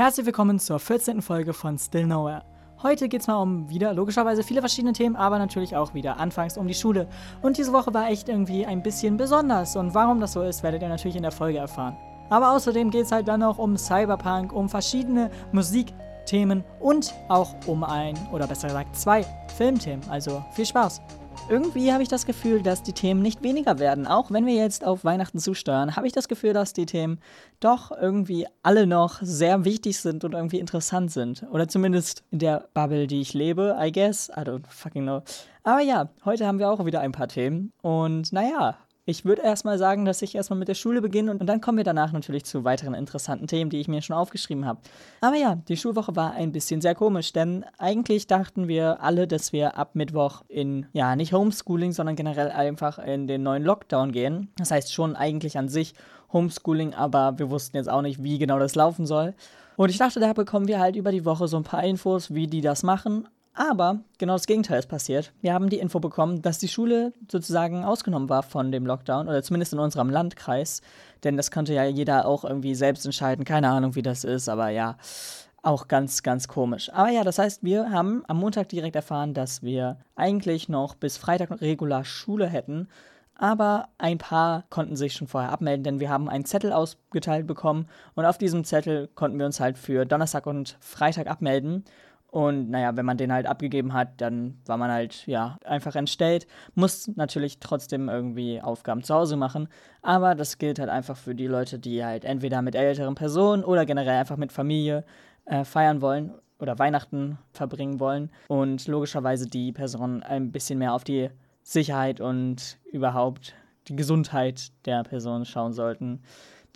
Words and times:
Herzlich 0.00 0.24
willkommen 0.24 0.58
zur 0.58 0.78
14. 0.78 1.20
Folge 1.20 1.52
von 1.52 1.78
Still 1.78 2.06
Nowhere. 2.06 2.42
Heute 2.82 3.06
geht 3.06 3.20
es 3.20 3.26
mal 3.26 3.36
um 3.36 3.68
wieder 3.68 3.92
logischerweise 3.92 4.42
viele 4.42 4.60
verschiedene 4.60 4.94
Themen, 4.94 5.14
aber 5.14 5.38
natürlich 5.38 5.76
auch 5.76 5.92
wieder 5.92 6.18
anfangs 6.18 6.56
um 6.56 6.66
die 6.66 6.72
Schule. 6.72 7.06
Und 7.42 7.58
diese 7.58 7.74
Woche 7.74 7.92
war 7.92 8.08
echt 8.08 8.30
irgendwie 8.30 8.64
ein 8.64 8.82
bisschen 8.82 9.18
besonders 9.18 9.76
und 9.76 9.92
warum 9.92 10.18
das 10.18 10.32
so 10.32 10.40
ist, 10.40 10.62
werdet 10.62 10.80
ihr 10.80 10.88
natürlich 10.88 11.16
in 11.16 11.22
der 11.22 11.32
Folge 11.32 11.58
erfahren. 11.58 11.98
Aber 12.30 12.52
außerdem 12.52 12.90
geht 12.90 13.04
es 13.04 13.12
halt 13.12 13.28
dann 13.28 13.42
auch 13.42 13.58
um 13.58 13.76
Cyberpunk, 13.76 14.54
um 14.54 14.70
verschiedene 14.70 15.30
Musikthemen 15.52 16.64
und 16.80 17.12
auch 17.28 17.54
um 17.66 17.84
ein, 17.84 18.16
oder 18.32 18.46
besser 18.46 18.68
gesagt 18.68 18.96
zwei 18.96 19.22
Filmthemen. 19.54 20.08
Also 20.08 20.42
viel 20.52 20.64
Spaß! 20.64 21.02
Irgendwie 21.50 21.92
habe 21.92 22.04
ich 22.04 22.08
das 22.08 22.26
Gefühl, 22.26 22.62
dass 22.62 22.84
die 22.84 22.92
Themen 22.92 23.22
nicht 23.22 23.42
weniger 23.42 23.80
werden. 23.80 24.06
Auch 24.06 24.30
wenn 24.30 24.46
wir 24.46 24.54
jetzt 24.54 24.84
auf 24.86 25.02
Weihnachten 25.02 25.40
zusteuern, 25.40 25.96
habe 25.96 26.06
ich 26.06 26.12
das 26.12 26.28
Gefühl, 26.28 26.52
dass 26.52 26.74
die 26.74 26.86
Themen 26.86 27.18
doch 27.58 27.90
irgendwie 27.90 28.46
alle 28.62 28.86
noch 28.86 29.18
sehr 29.20 29.64
wichtig 29.64 29.98
sind 29.98 30.22
und 30.22 30.34
irgendwie 30.34 30.60
interessant 30.60 31.10
sind. 31.10 31.44
Oder 31.50 31.66
zumindest 31.66 32.22
in 32.30 32.38
der 32.38 32.68
Bubble, 32.72 33.08
die 33.08 33.20
ich 33.20 33.34
lebe, 33.34 33.76
I 33.80 33.90
guess. 33.90 34.28
I 34.28 34.42
don't 34.42 34.62
fucking 34.68 35.02
know. 35.02 35.22
Aber 35.64 35.80
ja, 35.80 36.10
heute 36.24 36.46
haben 36.46 36.60
wir 36.60 36.70
auch 36.70 36.86
wieder 36.86 37.00
ein 37.00 37.10
paar 37.10 37.26
Themen. 37.26 37.72
Und 37.82 38.32
naja, 38.32 38.76
ich 39.10 39.24
würde 39.24 39.42
erstmal 39.42 39.76
sagen, 39.76 40.04
dass 40.04 40.22
ich 40.22 40.34
erstmal 40.34 40.58
mit 40.58 40.68
der 40.68 40.74
Schule 40.74 41.02
beginne 41.02 41.32
und, 41.32 41.44
dann 41.46 41.60
kommen 41.60 41.78
wir 41.78 41.84
danach 41.84 42.12
natürlich 42.12 42.44
zu 42.44 42.64
weiteren 42.64 42.94
interessanten 42.94 43.48
Themen, 43.48 43.70
die 43.70 43.80
ich 43.80 43.88
mir 43.88 44.00
schon 44.02 44.16
aufgeschrieben 44.16 44.64
habe. 44.64 44.80
Aber 45.20 45.36
ja, 45.36 45.56
die 45.56 45.76
Schulwoche 45.76 46.14
war 46.14 46.32
ein 46.32 46.52
bisschen 46.52 46.80
sehr 46.80 46.94
komisch, 46.94 47.32
denn 47.32 47.64
eigentlich 47.78 48.28
dachten 48.28 48.68
wir 48.68 49.02
alle, 49.02 49.26
dass 49.26 49.52
wir 49.52 49.76
ab 49.76 49.94
Mittwoch 49.94 50.42
in, 50.48 50.86
ja, 50.92 51.16
nicht 51.16 51.32
Homeschooling, 51.32 51.92
sondern 51.92 52.14
generell 52.14 52.50
einfach 52.50 52.98
in 52.98 53.26
den 53.26 53.42
neuen 53.42 53.64
Lockdown 53.64 54.12
gehen. 54.12 54.48
Das 54.56 54.70
heißt 54.70 54.92
schon 54.92 55.16
eigentlich 55.16 55.58
an 55.58 55.68
sich 55.68 55.94
Homeschooling, 56.32 56.94
aber 56.94 57.38
wir 57.38 57.50
wussten 57.50 57.76
jetzt 57.76 57.90
auch 57.90 58.02
nicht, 58.02 58.22
wie 58.22 58.38
genau 58.38 58.58
das 58.58 58.76
laufen 58.76 59.06
soll. 59.06 59.34
Und 59.76 59.88
ich 59.90 59.98
dachte, 59.98 60.20
da 60.20 60.32
bekommen 60.32 60.68
wir 60.68 60.78
halt 60.78 60.94
über 60.94 61.10
die 61.10 61.24
Woche 61.24 61.48
so 61.48 61.56
ein 61.56 61.64
paar 61.64 61.82
Infos, 61.82 62.32
wie 62.32 62.46
die 62.46 62.60
das 62.60 62.82
machen. 62.82 63.26
Aber 63.52 64.00
genau 64.18 64.34
das 64.34 64.46
Gegenteil 64.46 64.78
ist 64.78 64.88
passiert. 64.88 65.32
Wir 65.40 65.52
haben 65.52 65.68
die 65.68 65.80
Info 65.80 65.98
bekommen, 65.98 66.40
dass 66.40 66.58
die 66.58 66.68
Schule 66.68 67.12
sozusagen 67.30 67.84
ausgenommen 67.84 68.28
war 68.28 68.42
von 68.42 68.70
dem 68.70 68.86
Lockdown 68.86 69.28
oder 69.28 69.42
zumindest 69.42 69.72
in 69.72 69.80
unserem 69.80 70.08
Landkreis. 70.08 70.82
Denn 71.24 71.36
das 71.36 71.50
konnte 71.50 71.74
ja 71.74 71.84
jeder 71.84 72.26
auch 72.26 72.44
irgendwie 72.44 72.74
selbst 72.74 73.04
entscheiden. 73.04 73.44
Keine 73.44 73.68
Ahnung, 73.68 73.96
wie 73.96 74.02
das 74.02 74.24
ist, 74.24 74.48
aber 74.48 74.68
ja, 74.68 74.96
auch 75.62 75.88
ganz, 75.88 76.22
ganz 76.22 76.48
komisch. 76.48 76.90
Aber 76.92 77.10
ja, 77.10 77.24
das 77.24 77.38
heißt, 77.38 77.62
wir 77.62 77.90
haben 77.90 78.22
am 78.28 78.38
Montag 78.38 78.68
direkt 78.68 78.96
erfahren, 78.96 79.34
dass 79.34 79.62
wir 79.62 79.98
eigentlich 80.14 80.68
noch 80.68 80.94
bis 80.94 81.16
Freitag 81.16 81.60
regular 81.60 82.04
Schule 82.04 82.46
hätten. 82.46 82.88
Aber 83.34 83.88
ein 83.96 84.18
paar 84.18 84.64
konnten 84.68 84.96
sich 84.96 85.14
schon 85.14 85.26
vorher 85.26 85.50
abmelden, 85.50 85.82
denn 85.82 86.00
wir 86.00 86.10
haben 86.10 86.28
einen 86.28 86.44
Zettel 86.44 86.72
ausgeteilt 86.72 87.46
bekommen 87.46 87.88
und 88.14 88.26
auf 88.26 88.36
diesem 88.36 88.64
Zettel 88.64 89.08
konnten 89.14 89.38
wir 89.38 89.46
uns 89.46 89.60
halt 89.60 89.78
für 89.78 90.04
Donnerstag 90.04 90.46
und 90.46 90.76
Freitag 90.80 91.26
abmelden. 91.26 91.84
Und 92.30 92.70
naja, 92.70 92.96
wenn 92.96 93.04
man 93.04 93.16
den 93.16 93.32
halt 93.32 93.46
abgegeben 93.46 93.92
hat, 93.92 94.20
dann 94.20 94.60
war 94.64 94.76
man 94.76 94.90
halt, 94.90 95.26
ja, 95.26 95.58
einfach 95.64 95.96
entstellt. 95.96 96.46
Muss 96.74 97.08
natürlich 97.16 97.58
trotzdem 97.58 98.08
irgendwie 98.08 98.60
Aufgaben 98.62 99.02
zu 99.02 99.14
Hause 99.14 99.36
machen. 99.36 99.68
Aber 100.00 100.36
das 100.36 100.58
gilt 100.58 100.78
halt 100.78 100.90
einfach 100.90 101.16
für 101.16 101.34
die 101.34 101.48
Leute, 101.48 101.80
die 101.80 102.04
halt 102.04 102.24
entweder 102.24 102.62
mit 102.62 102.76
älteren 102.76 103.16
Personen 103.16 103.64
oder 103.64 103.84
generell 103.84 104.20
einfach 104.20 104.36
mit 104.36 104.52
Familie 104.52 105.04
äh, 105.44 105.64
feiern 105.64 106.00
wollen 106.02 106.32
oder 106.60 106.78
Weihnachten 106.78 107.38
verbringen 107.52 107.98
wollen. 107.98 108.30
Und 108.46 108.86
logischerweise 108.86 109.48
die 109.48 109.72
Personen 109.72 110.22
ein 110.22 110.52
bisschen 110.52 110.78
mehr 110.78 110.94
auf 110.94 111.02
die 111.02 111.30
Sicherheit 111.64 112.20
und 112.20 112.78
überhaupt 112.92 113.54
die 113.88 113.96
Gesundheit 113.96 114.70
der 114.86 115.02
Person 115.02 115.44
schauen 115.44 115.72
sollten. 115.72 116.22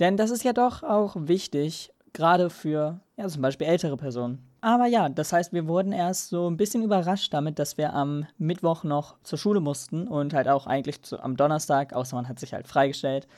Denn 0.01 0.17
das 0.17 0.31
ist 0.31 0.43
ja 0.43 0.53
doch 0.53 0.83
auch 0.83 1.15
wichtig, 1.17 1.93
gerade 2.13 2.51
für 2.51 3.01
ja, 3.17 3.29
zum 3.29 3.43
Beispiel 3.43 3.69
ältere 3.69 3.97
Personen. 3.97 4.39
Aber 4.65 4.87
ja, 4.87 5.11
das 5.11 5.31
heißt, 5.31 5.53
wir 5.53 5.69
wurden 5.69 5.93
erst 5.93 6.31
so 6.31 6.49
ein 6.49 6.57
bisschen 6.57 6.83
überrascht 6.83 7.35
damit, 7.35 7.59
dass 7.59 7.77
wir 7.77 7.93
am 7.93 8.27
Mittwoch 8.39 8.83
noch 8.83 9.17
zur 9.23 9.39
Schule 9.39 9.61
mussten 9.61 10.09
und 10.09 10.33
halt 10.33 10.49
auch 10.49 10.67
eigentlich 10.67 11.03
zu, 11.03 11.23
am 11.23 11.37
Donnerstag, 11.37 11.93
außer 11.93 12.17
man 12.17 12.31
hat 12.31 12.39
sich 12.39 12.55
halt 12.55 12.67
freigestellt. 12.67 13.29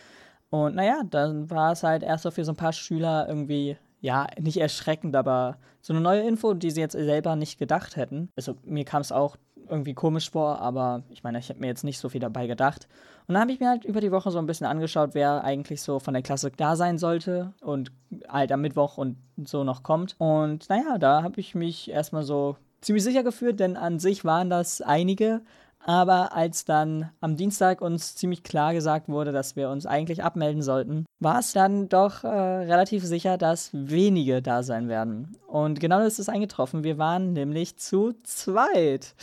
Und 0.50 0.76
naja, 0.76 1.02
dann 1.10 1.50
war 1.50 1.72
es 1.72 1.82
halt 1.82 2.04
erst 2.04 2.22
so 2.22 2.30
für 2.30 2.44
so 2.44 2.52
ein 2.52 2.56
paar 2.56 2.72
Schüler 2.72 3.26
irgendwie, 3.28 3.76
ja, 4.00 4.28
nicht 4.40 4.58
erschreckend, 4.58 5.16
aber 5.16 5.58
so 5.80 5.92
eine 5.92 6.00
neue 6.00 6.20
Info, 6.20 6.54
die 6.54 6.70
sie 6.70 6.80
jetzt 6.80 6.92
selber 6.92 7.34
nicht 7.34 7.58
gedacht 7.58 7.96
hätten. 7.96 8.30
Also 8.36 8.54
mir 8.62 8.84
kam 8.84 9.00
es 9.00 9.10
auch 9.10 9.36
irgendwie 9.68 9.94
komisch 9.94 10.30
vor, 10.30 10.60
aber 10.60 11.02
ich 11.10 11.22
meine, 11.22 11.38
ich 11.38 11.48
habe 11.48 11.60
mir 11.60 11.66
jetzt 11.66 11.84
nicht 11.84 11.98
so 11.98 12.08
viel 12.08 12.20
dabei 12.20 12.46
gedacht. 12.46 12.88
Und 13.26 13.34
dann 13.34 13.42
habe 13.42 13.52
ich 13.52 13.60
mir 13.60 13.68
halt 13.68 13.84
über 13.84 14.00
die 14.00 14.12
Woche 14.12 14.30
so 14.30 14.38
ein 14.38 14.46
bisschen 14.46 14.66
angeschaut, 14.66 15.10
wer 15.12 15.42
eigentlich 15.42 15.82
so 15.82 15.98
von 15.98 16.14
der 16.14 16.22
Klasse 16.22 16.52
da 16.56 16.76
sein 16.76 16.98
sollte 16.98 17.52
und 17.60 17.90
halt 18.28 18.52
am 18.52 18.60
Mittwoch 18.60 18.98
und 18.98 19.16
so 19.44 19.64
noch 19.64 19.82
kommt. 19.82 20.14
Und 20.18 20.68
naja, 20.68 20.98
da 20.98 21.22
habe 21.22 21.40
ich 21.40 21.54
mich 21.54 21.90
erstmal 21.90 22.22
so 22.22 22.56
ziemlich 22.80 23.02
sicher 23.02 23.24
gefühlt, 23.24 23.58
denn 23.58 23.76
an 23.76 23.98
sich 23.98 24.24
waren 24.24 24.48
das 24.48 24.80
einige. 24.80 25.42
Aber 25.86 26.34
als 26.34 26.64
dann 26.64 27.10
am 27.20 27.36
Dienstag 27.36 27.80
uns 27.80 28.16
ziemlich 28.16 28.42
klar 28.42 28.74
gesagt 28.74 29.08
wurde, 29.08 29.30
dass 29.30 29.54
wir 29.54 29.70
uns 29.70 29.86
eigentlich 29.86 30.24
abmelden 30.24 30.60
sollten, 30.60 31.06
war 31.20 31.38
es 31.38 31.52
dann 31.52 31.88
doch 31.88 32.24
äh, 32.24 32.28
relativ 32.28 33.04
sicher, 33.04 33.38
dass 33.38 33.70
wenige 33.72 34.42
da 34.42 34.64
sein 34.64 34.88
werden. 34.88 35.36
Und 35.46 35.78
genau 35.78 36.00
das 36.00 36.18
ist 36.18 36.28
eingetroffen. 36.28 36.82
Wir 36.82 36.98
waren 36.98 37.34
nämlich 37.34 37.76
zu 37.76 38.14
zweit. 38.24 39.14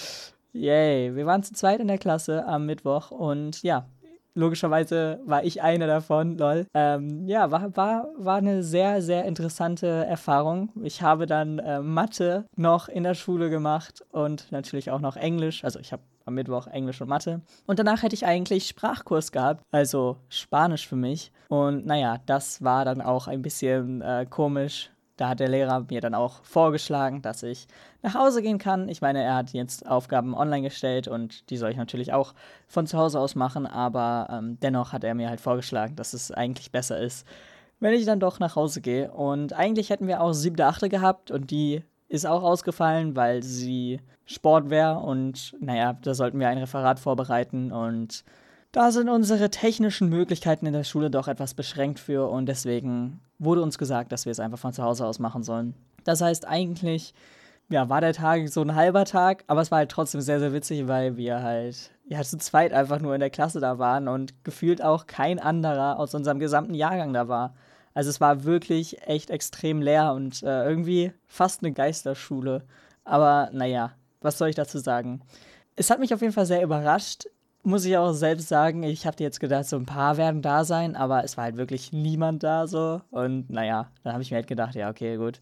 Yay, 0.53 1.13
wir 1.18 1.25
waren 1.25 1.44
zu 1.44 1.53
zweit 1.53 1.81
in 1.81 1.90
der 1.90 1.97
Klasse 1.97 2.46
am 2.46 2.66
Mittwoch 2.66 3.12
und 3.12 3.62
ja, 3.62 3.85
logischerweise 4.34 5.19
war 5.25 5.44
ich 5.44 5.62
einer 5.62 5.88
davon, 5.88 6.38
lol. 6.38 6.66
Ähm, 6.73 7.28
ja, 7.28 7.52
war, 7.52 7.75
war, 7.75 8.07
war 8.18 8.38
eine 8.38 8.63
sehr, 8.63 9.02
sehr 9.02 9.25
interessante 9.25 9.88
Erfahrung. 9.88 10.69
Ich 10.81 11.02
habe 11.02 11.25
dann 11.25 11.59
äh, 11.59 11.81
Mathe 11.81 12.46
noch 12.56 12.88
in 12.88 13.03
der 13.03 13.16
Schule 13.16 13.50
gemacht 13.50 14.06
und 14.12 14.50
natürlich 14.52 14.91
auch 14.91 15.02
noch 15.02 15.18
Englisch. 15.18 15.66
Also 15.66 15.79
ich 15.79 15.91
habe 15.91 16.03
am 16.25 16.35
Mittwoch 16.35 16.67
Englisch 16.67 17.01
und 17.01 17.09
Mathe. 17.09 17.41
Und 17.66 17.79
danach 17.79 18.03
hätte 18.03 18.16
ich 18.16 18.25
eigentlich 18.25 18.67
Sprachkurs 18.67 19.31
gehabt, 19.31 19.63
also 19.72 20.17
Spanisch 20.29 20.88
für 20.88 20.95
mich. 20.95 21.31
Und 21.50 21.85
naja, 21.85 22.19
das 22.25 22.63
war 22.63 22.85
dann 22.85 23.01
auch 23.01 23.28
ein 23.28 23.41
bisschen 23.41 24.01
äh, 24.01 24.25
komisch, 24.29 24.91
da 25.17 25.29
hat 25.29 25.39
der 25.39 25.47
Lehrer 25.47 25.85
mir 25.89 26.01
dann 26.01 26.16
auch 26.16 26.44
vorgeschlagen, 26.44 27.22
dass 27.22 27.44
ich 27.44 27.67
nach 28.01 28.16
Hause 28.16 28.41
gehen 28.41 28.57
kann. 28.57 28.89
Ich 28.89 29.01
meine, 29.01 29.22
er 29.22 29.35
hat 29.35 29.51
jetzt 29.53 29.88
Aufgaben 29.88 30.34
online 30.34 30.63
gestellt 30.63 31.07
und 31.07 31.50
die 31.51 31.57
soll 31.57 31.69
ich 31.69 31.78
natürlich 31.78 32.13
auch 32.13 32.34
von 32.67 32.88
zu 32.88 32.97
Hause 32.97 33.19
aus 33.19 33.35
machen, 33.35 33.67
aber 33.67 34.28
ähm, 34.31 34.57
dennoch 34.59 34.91
hat 34.91 35.03
er 35.03 35.13
mir 35.13 35.29
halt 35.29 35.40
vorgeschlagen, 35.40 35.95
dass 35.95 36.13
es 36.13 36.31
eigentlich 36.31 36.72
besser 36.72 37.00
ist, 37.00 37.28
wenn 37.79 37.94
ich 37.94 38.05
dann 38.05 38.19
doch 38.19 38.40
nach 38.40 38.55
Hause 38.55 38.81
gehe. 38.81 39.11
Und 39.11 39.53
eigentlich 39.53 39.91
hätten 39.91 40.07
wir 40.07 40.19
auch 40.19 40.34
siebte, 40.34 40.66
achte 40.66 40.90
gehabt 40.90 41.29
und 41.29 41.51
die 41.51 41.84
ist 42.13 42.28
auch 42.28 42.44
ausgefallen, 42.44 43.16
weil 43.16 43.41
sie 43.41 44.00
Sport 44.25 44.69
wäre 44.69 45.00
und 45.00 45.56
naja, 45.59 45.97
da 46.00 46.13
sollten 46.13 46.40
wir 46.40 46.47
ein 46.47 46.59
Referat 46.59 47.00
vorbereiten 47.00 47.72
und 47.72 48.24
da 48.72 48.91
sind 48.91 49.09
unsere 49.09 49.50
technischen 49.50 50.09
Möglichkeiten 50.09 50.68
in 50.68 50.73
der 50.73 50.84
Schule 50.84 51.09
doch 51.09 51.28
etwas 51.28 51.56
beschränkt 51.56 52.00
für 52.00 52.29
und 52.29 52.46
deswegen 52.46 53.19
wurde 53.40 53.63
uns 53.63 53.79
gesagt, 53.79 54.12
dass 54.12 54.25
wir 54.25 54.31
es 54.31 54.40
einfach 54.40 54.59
von 54.59 54.73
zu 54.73 54.84
Hause 54.84 55.07
aus 55.07 55.18
machen 55.18 55.41
sollen. 55.41 55.73
Das 56.03 56.22
heißt, 56.22 56.47
eigentlich 56.47 57.16
ja, 57.69 57.90
war 57.90 58.02
der 58.02 58.13
Tag 58.13 58.47
so 58.47 58.62
ein 58.62 58.75
halber 58.75 59.06
Tag, 59.06 59.44
aber 59.47 59.62
es 59.62 59.72
war 59.72 59.79
halt 59.79 59.90
trotzdem 59.90 60.22
sehr, 60.22 60.40
sehr 60.40 60.53
witzig, 60.53 60.88
weil 60.88 61.18
wir 61.18 61.41
halt 61.41 61.90
ja 62.07 62.22
zu 62.22 62.38
zweit 62.38 62.73
einfach 62.73 63.00
nur 63.00 63.16
in 63.16 63.22
der 63.22 63.31
Klasse 63.31 63.59
da 63.59 63.79
waren 63.79 64.07
und 64.07 64.44
gefühlt 64.44 64.84
auch 64.84 65.07
kein 65.07 65.40
anderer 65.40 65.97
aus 65.97 66.13
unserem 66.13 66.38
gesamten 66.38 66.75
Jahrgang 66.75 67.12
da 67.12 67.28
war. 67.28 67.56
Also 67.94 68.09
es 68.09 68.22
war 68.22 68.44
wirklich 68.44 69.02
echt 69.08 69.30
extrem 69.30 69.81
leer 69.81 70.14
und 70.14 70.44
äh, 70.44 70.68
irgendwie 70.68 71.14
fast 71.28 71.64
eine 71.64 71.74
Geisterschule. 71.74 72.64
Aber 73.04 73.50
naja, 73.54 73.94
was 74.22 74.38
soll 74.38 74.50
ich 74.50 74.56
dazu 74.56 74.80
sagen? 74.80 75.22
Es 75.76 75.90
hat 75.90 76.00
mich 76.00 76.14
auf 76.14 76.22
jeden 76.22 76.34
Fall 76.34 76.46
sehr 76.46 76.64
überrascht 76.64 77.26
muss 77.64 77.86
ich 77.86 77.98
auch 77.98 78.12
selbst 78.12 78.50
sagen, 78.50 78.84
ich 78.84 79.06
hatte 79.06 79.24
jetzt 79.24 79.40
gedacht, 79.40 79.66
so 79.66 79.78
ein 79.78 79.86
paar 79.86 80.18
werden 80.18 80.42
da 80.42 80.66
sein, 80.66 80.96
aber 80.96 81.24
es 81.24 81.38
war 81.38 81.46
halt 81.46 81.58
wirklich 81.58 81.94
niemand 81.94 82.44
da 82.44 82.68
so. 82.68 83.02
Und 83.09 83.50
naja, 83.50 83.90
dann 84.03 84.14
habe 84.14 84.22
ich 84.22 84.32
mir 84.32 84.36
halt 84.36 84.48
gedacht, 84.48 84.76
ja, 84.76 84.90
okay, 84.90 85.16
gut. 85.16 85.40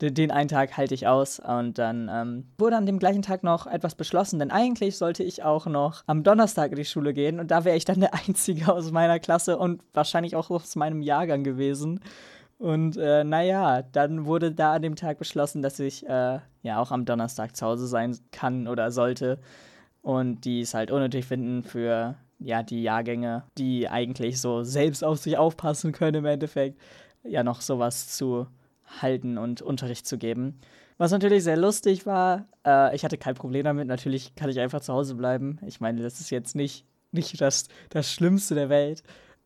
Den, 0.00 0.30
einen 0.30 0.48
Tag 0.48 0.76
halte 0.76 0.94
ich 0.94 1.06
aus. 1.06 1.40
Und 1.40 1.78
dann 1.78 2.10
ähm, 2.12 2.48
wurde 2.58 2.76
an 2.76 2.86
dem 2.86 2.98
gleichen 2.98 3.22
Tag 3.22 3.44
noch 3.44 3.66
etwas 3.66 3.94
beschlossen, 3.94 4.38
denn 4.38 4.50
eigentlich 4.50 4.98
sollte 4.98 5.22
ich 5.22 5.42
auch 5.42 5.66
noch 5.66 6.02
am 6.06 6.22
Donnerstag 6.22 6.72
in 6.72 6.76
die 6.76 6.84
Schule 6.84 7.14
gehen 7.14 7.38
und 7.38 7.50
da 7.50 7.64
wäre 7.64 7.76
ich 7.76 7.84
dann 7.84 8.00
der 8.00 8.14
Einzige 8.28 8.72
aus 8.72 8.90
meiner 8.90 9.18
Klasse 9.20 9.56
und 9.56 9.82
wahrscheinlich 9.94 10.36
auch 10.36 10.50
aus 10.50 10.76
meinem 10.76 11.00
Jahrgang 11.00 11.44
gewesen. 11.44 12.00
Und 12.58 12.96
äh, 12.96 13.24
naja, 13.24 13.82
dann 13.82 14.26
wurde 14.26 14.52
da 14.52 14.74
an 14.74 14.82
dem 14.82 14.96
Tag 14.96 15.18
beschlossen, 15.18 15.62
dass 15.62 15.78
ich 15.80 16.06
äh, 16.06 16.38
ja 16.62 16.80
auch 16.80 16.90
am 16.90 17.04
Donnerstag 17.04 17.56
zu 17.56 17.66
Hause 17.66 17.86
sein 17.86 18.16
kann 18.32 18.68
oder 18.68 18.90
sollte 18.90 19.38
und 20.02 20.44
die 20.44 20.60
es 20.60 20.74
halt 20.74 20.90
unnötig 20.90 21.24
finden 21.24 21.62
für 21.62 22.16
ja 22.38 22.62
die 22.62 22.82
Jahrgänge, 22.82 23.44
die 23.58 23.88
eigentlich 23.88 24.40
so 24.40 24.62
selbst 24.62 25.02
auf 25.02 25.18
sich 25.18 25.38
aufpassen 25.38 25.92
können 25.92 26.18
im 26.18 26.26
Endeffekt, 26.26 26.80
ja 27.22 27.42
noch 27.42 27.60
sowas 27.60 28.08
zu 28.16 28.46
halten 28.86 29.38
und 29.38 29.62
Unterricht 29.62 30.06
zu 30.06 30.18
geben. 30.18 30.60
Was 30.96 31.10
natürlich 31.10 31.42
sehr 31.44 31.56
lustig 31.56 32.06
war, 32.06 32.46
äh, 32.64 32.94
ich 32.94 33.04
hatte 33.04 33.18
kein 33.18 33.34
Problem 33.34 33.64
damit, 33.64 33.88
natürlich 33.88 34.34
kann 34.36 34.50
ich 34.50 34.60
einfach 34.60 34.80
zu 34.80 34.92
Hause 34.92 35.14
bleiben. 35.14 35.58
Ich 35.66 35.80
meine, 35.80 36.02
das 36.02 36.20
ist 36.20 36.30
jetzt 36.30 36.54
nicht, 36.54 36.86
nicht 37.10 37.40
das, 37.40 37.68
das 37.90 38.12
Schlimmste 38.12 38.54
der 38.54 38.68
Welt. 38.68 39.02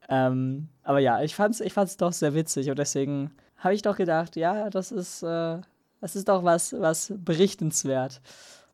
Ähm, 0.08 0.69
aber 0.82 0.99
ja, 0.99 1.23
ich 1.23 1.35
fand's, 1.35 1.61
ich 1.61 1.73
fand's 1.73 1.96
doch 1.96 2.12
sehr 2.12 2.35
witzig 2.35 2.70
und 2.70 2.79
deswegen 2.79 3.31
habe 3.56 3.75
ich 3.75 3.82
doch 3.82 3.96
gedacht, 3.96 4.37
ja, 4.37 4.70
das 4.70 4.93
ist, 4.93 5.23
äh, 5.23 5.58
das 6.00 6.17
ist 6.17 6.29
doch 6.29 6.44
was, 6.44 6.75
was 6.79 7.12
berichtenswert. 7.17 8.20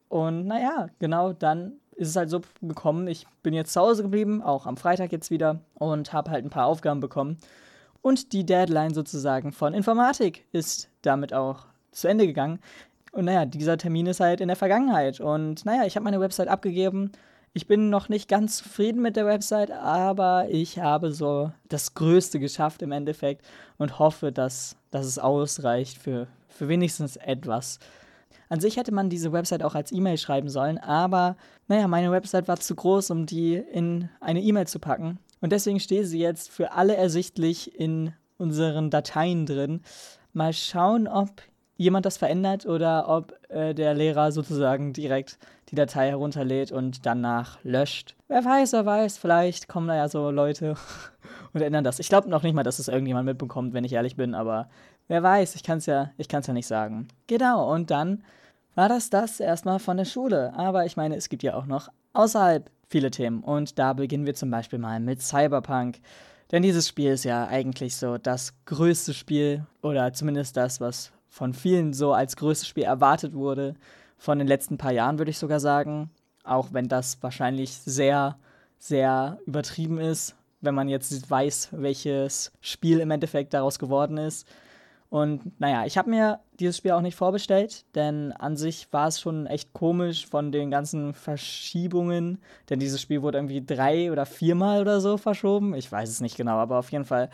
Und 0.09 0.47
naja, 0.47 0.89
genau 0.99 1.33
dann 1.33 1.73
ist 1.97 2.09
es 2.09 2.17
halt 2.17 2.31
so 2.31 2.41
gekommen, 2.61 3.07
ich 3.07 3.27
bin 3.43 3.55
jetzt 3.55 3.73
zu 3.73 3.81
Hause 3.81 4.03
geblieben, 4.03 4.43
auch 4.43 4.67
am 4.67 4.77
Freitag 4.77 5.13
jetzt 5.13 5.31
wieder 5.31 5.61
und 5.75 6.13
habe 6.13 6.31
halt 6.31 6.45
ein 6.45 6.51
paar 6.51 6.67
Aufgaben 6.67 7.01
bekommen. 7.01 7.39
Und 8.05 8.35
die 8.35 8.45
Deadline 8.45 8.93
sozusagen 8.93 9.51
von 9.51 9.73
Informatik 9.73 10.45
ist 10.53 10.91
damit 11.01 11.33
auch 11.33 11.65
zu 11.91 12.07
Ende 12.07 12.27
gegangen. 12.27 12.59
Und 13.13 13.25
naja, 13.25 13.47
dieser 13.47 13.79
Termin 13.79 14.05
ist 14.05 14.21
halt 14.21 14.43
in 14.43 14.49
der 14.49 14.59
Vergangenheit. 14.59 15.21
Und 15.21 15.65
naja, 15.65 15.87
ich 15.87 15.97
habe 15.97 16.05
meine 16.05 16.21
Website 16.21 16.49
abgegeben. 16.49 17.13
Ich 17.55 17.67
bin 17.67 17.89
noch 17.89 18.11
nicht 18.11 18.29
ganz 18.29 18.59
zufrieden 18.59 19.01
mit 19.01 19.17
der 19.17 19.25
Website, 19.25 19.71
aber 19.71 20.49
ich 20.51 20.81
habe 20.81 21.13
so 21.13 21.51
das 21.71 21.95
Größte 21.95 22.39
geschafft 22.41 22.83
im 22.83 22.93
Endeffekt 22.93 23.43
und 23.79 23.99
hoffe, 23.99 24.33
dass, 24.33 24.77
dass 24.91 25.07
es 25.07 25.19
ausreicht 25.19 25.97
für, 25.97 26.27
für 26.49 26.69
wenigstens 26.69 27.17
etwas. 27.17 27.79
An 28.51 28.61
sich 28.61 28.77
hätte 28.77 28.93
man 28.93 29.09
diese 29.09 29.33
Website 29.33 29.63
auch 29.63 29.75
als 29.75 29.93
E-Mail 29.93 30.19
schreiben 30.19 30.51
sollen, 30.51 30.77
aber 30.77 31.39
naja, 31.69 31.89
meine 31.89 32.13
Website 32.13 32.49
war 32.49 32.61
zu 32.61 32.75
groß, 32.75 33.13
um 33.13 33.25
die 33.25 33.55
in 33.55 34.11
eine 34.21 34.43
E-Mail 34.43 34.67
zu 34.67 34.79
packen. 34.79 35.19
Und 35.45 35.51
deswegen 35.51 35.79
steht 35.79 36.07
sie 36.07 36.21
jetzt 36.21 36.51
für 36.51 36.73
alle 36.73 36.97
ersichtlich 36.97 37.79
in 37.79 38.15
unseren 38.39 38.89
Dateien 38.89 39.45
drin. 39.45 39.83
Mal 40.33 40.55
schauen, 40.55 41.07
ob 41.07 41.43
jemand 41.77 42.07
das 42.07 42.17
verändert 42.17 42.65
oder 42.65 43.11
ob 43.11 43.35
äh, 43.51 43.75
der 43.75 43.93
Lehrer 43.93 44.33
sozusagen 44.33 44.95
direkt 44.95 45.39
die 45.69 45.75
Datei 45.75 46.09
herunterlädt 46.09 46.73
und 46.73 47.05
danach 47.05 47.63
löscht. 47.63 48.17
Wer 48.27 48.43
weiß, 48.43 48.73
wer 48.73 48.87
weiß, 48.87 49.19
vielleicht 49.19 49.69
kommen 49.69 49.89
da 49.89 49.97
ja 49.97 50.09
so 50.09 50.31
Leute 50.31 50.77
und 51.53 51.61
ändern 51.61 51.85
das. 51.85 51.99
Ich 51.99 52.09
glaube 52.09 52.31
noch 52.31 52.43
nicht 52.43 52.55
mal, 52.55 52.63
dass 52.63 52.79
es 52.79 52.89
irgendjemand 52.89 53.27
mitbekommt, 53.27 53.75
wenn 53.75 53.85
ich 53.85 53.93
ehrlich 53.93 54.17
bin, 54.17 54.35
aber 54.35 54.71
wer 55.09 55.23
weiß, 55.23 55.57
ich 55.57 55.63
kann 55.63 55.77
es 55.77 55.85
ja, 55.85 56.11
ja 56.17 56.53
nicht 56.55 56.67
sagen. 56.67 57.09
Genau, 57.27 57.71
und 57.71 57.91
dann 57.91 58.25
war 58.75 58.89
das 58.89 59.11
das 59.11 59.41
erstmal 59.41 59.79
von 59.79 59.97
der 59.97 60.05
Schule. 60.05 60.53
Aber 60.55 60.87
ich 60.87 60.97
meine, 60.97 61.17
es 61.17 61.29
gibt 61.29 61.43
ja 61.43 61.55
auch 61.55 61.67
noch 61.67 61.89
außerhalb 62.13 62.71
viele 62.89 63.11
Themen. 63.11 63.43
Und 63.43 63.79
da 63.79 63.93
beginnen 63.93 64.27
wir 64.27 64.35
zum 64.35 64.51
Beispiel 64.51 64.79
mal 64.79 65.01
mit 65.01 65.23
Cyberpunk. 65.23 66.01
Denn 66.53 66.63
dieses 66.63 66.89
Spiel 66.89 67.13
ist 67.13 67.25
ja 67.25 67.47
eigentlich 67.47 67.97
so 67.97 68.19
das 68.19 68.53
größte 68.67 69.15
Spiel 69.15 69.67
oder 69.83 70.13
zumindest 70.13 70.57
das, 70.57 70.81
was 70.81 71.13
von 71.29 71.55
vielen 71.55 71.93
so 71.93 72.13
als 72.13 72.37
größtes 72.37 72.69
Spiel 72.69 72.85
erwartet 72.85 73.35
wurde. 73.35 73.75
Von 74.19 74.39
den 74.39 74.47
letzten 74.47 74.79
paar 74.79 74.93
Jahren 74.93 75.19
würde 75.19 75.31
ich 75.31 75.39
sogar 75.39 75.61
sagen. 75.61 76.11
Auch 76.45 76.69
wenn 76.73 76.89
das 76.89 77.23
wahrscheinlich 77.23 77.73
sehr, 77.73 78.39
sehr 78.79 79.39
übertrieben 79.47 79.99
ist, 79.99 80.37
wenn 80.61 80.75
man 80.75 80.89
jetzt 80.89 81.31
weiß, 81.31 81.71
welches 81.73 82.53
Spiel 82.61 83.01
im 83.01 83.11
Endeffekt 83.11 83.55
daraus 83.55 83.79
geworden 83.79 84.19
ist. 84.19 84.47
Und 85.15 85.61
naja, 85.61 85.87
ich 85.87 85.97
habe 85.97 86.11
mir 86.11 86.41
dieses 86.59 86.77
Spiel 86.77 86.91
auch 86.91 87.01
nicht 87.01 87.15
vorbestellt, 87.15 87.85
denn 87.95 88.33
an 88.33 88.57
sich 88.57 88.93
war 88.93 89.07
es 89.07 89.21
schon 89.21 89.47
echt 89.47 89.73
komisch 89.73 90.27
von 90.27 90.51
den 90.51 90.73
ganzen 90.73 91.15
Verschiebungen. 91.15 92.39
Denn 92.69 92.81
dieses 92.81 93.01
Spiel 93.01 93.23
wurde 93.23 93.39
irgendwie 93.39 93.65
drei 93.65 94.11
oder 94.11 94.27
viermal 94.27 94.81
oder 94.81 95.01
so 95.01 95.17
verschoben. 95.17 95.73
Ich 95.77 95.93
weiß 95.93 96.11
es 96.11 96.21
nicht 96.21 96.37
genau, 96.37 96.57
aber 96.57 96.81
auf 96.81 96.91
jeden 96.91 97.05
Fall 97.05 97.31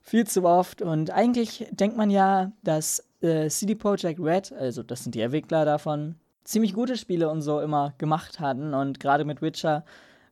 viel 0.00 0.26
zu 0.26 0.44
oft. 0.46 0.80
Und 0.80 1.10
eigentlich 1.10 1.66
denkt 1.72 1.98
man 1.98 2.08
ja, 2.08 2.52
dass 2.62 3.06
äh, 3.20 3.50
CD 3.50 3.74
Projekt 3.74 4.18
Red, 4.18 4.52
also 4.52 4.82
das 4.82 5.02
sind 5.02 5.14
die 5.14 5.20
Entwickler 5.20 5.66
davon, 5.66 6.14
ziemlich 6.44 6.72
gute 6.72 6.96
Spiele 6.96 7.28
und 7.28 7.42
so 7.42 7.60
immer 7.60 7.92
gemacht 7.98 8.40
hatten. 8.40 8.72
Und 8.72 8.98
gerade 8.98 9.26
mit 9.26 9.42
Witcher 9.42 9.84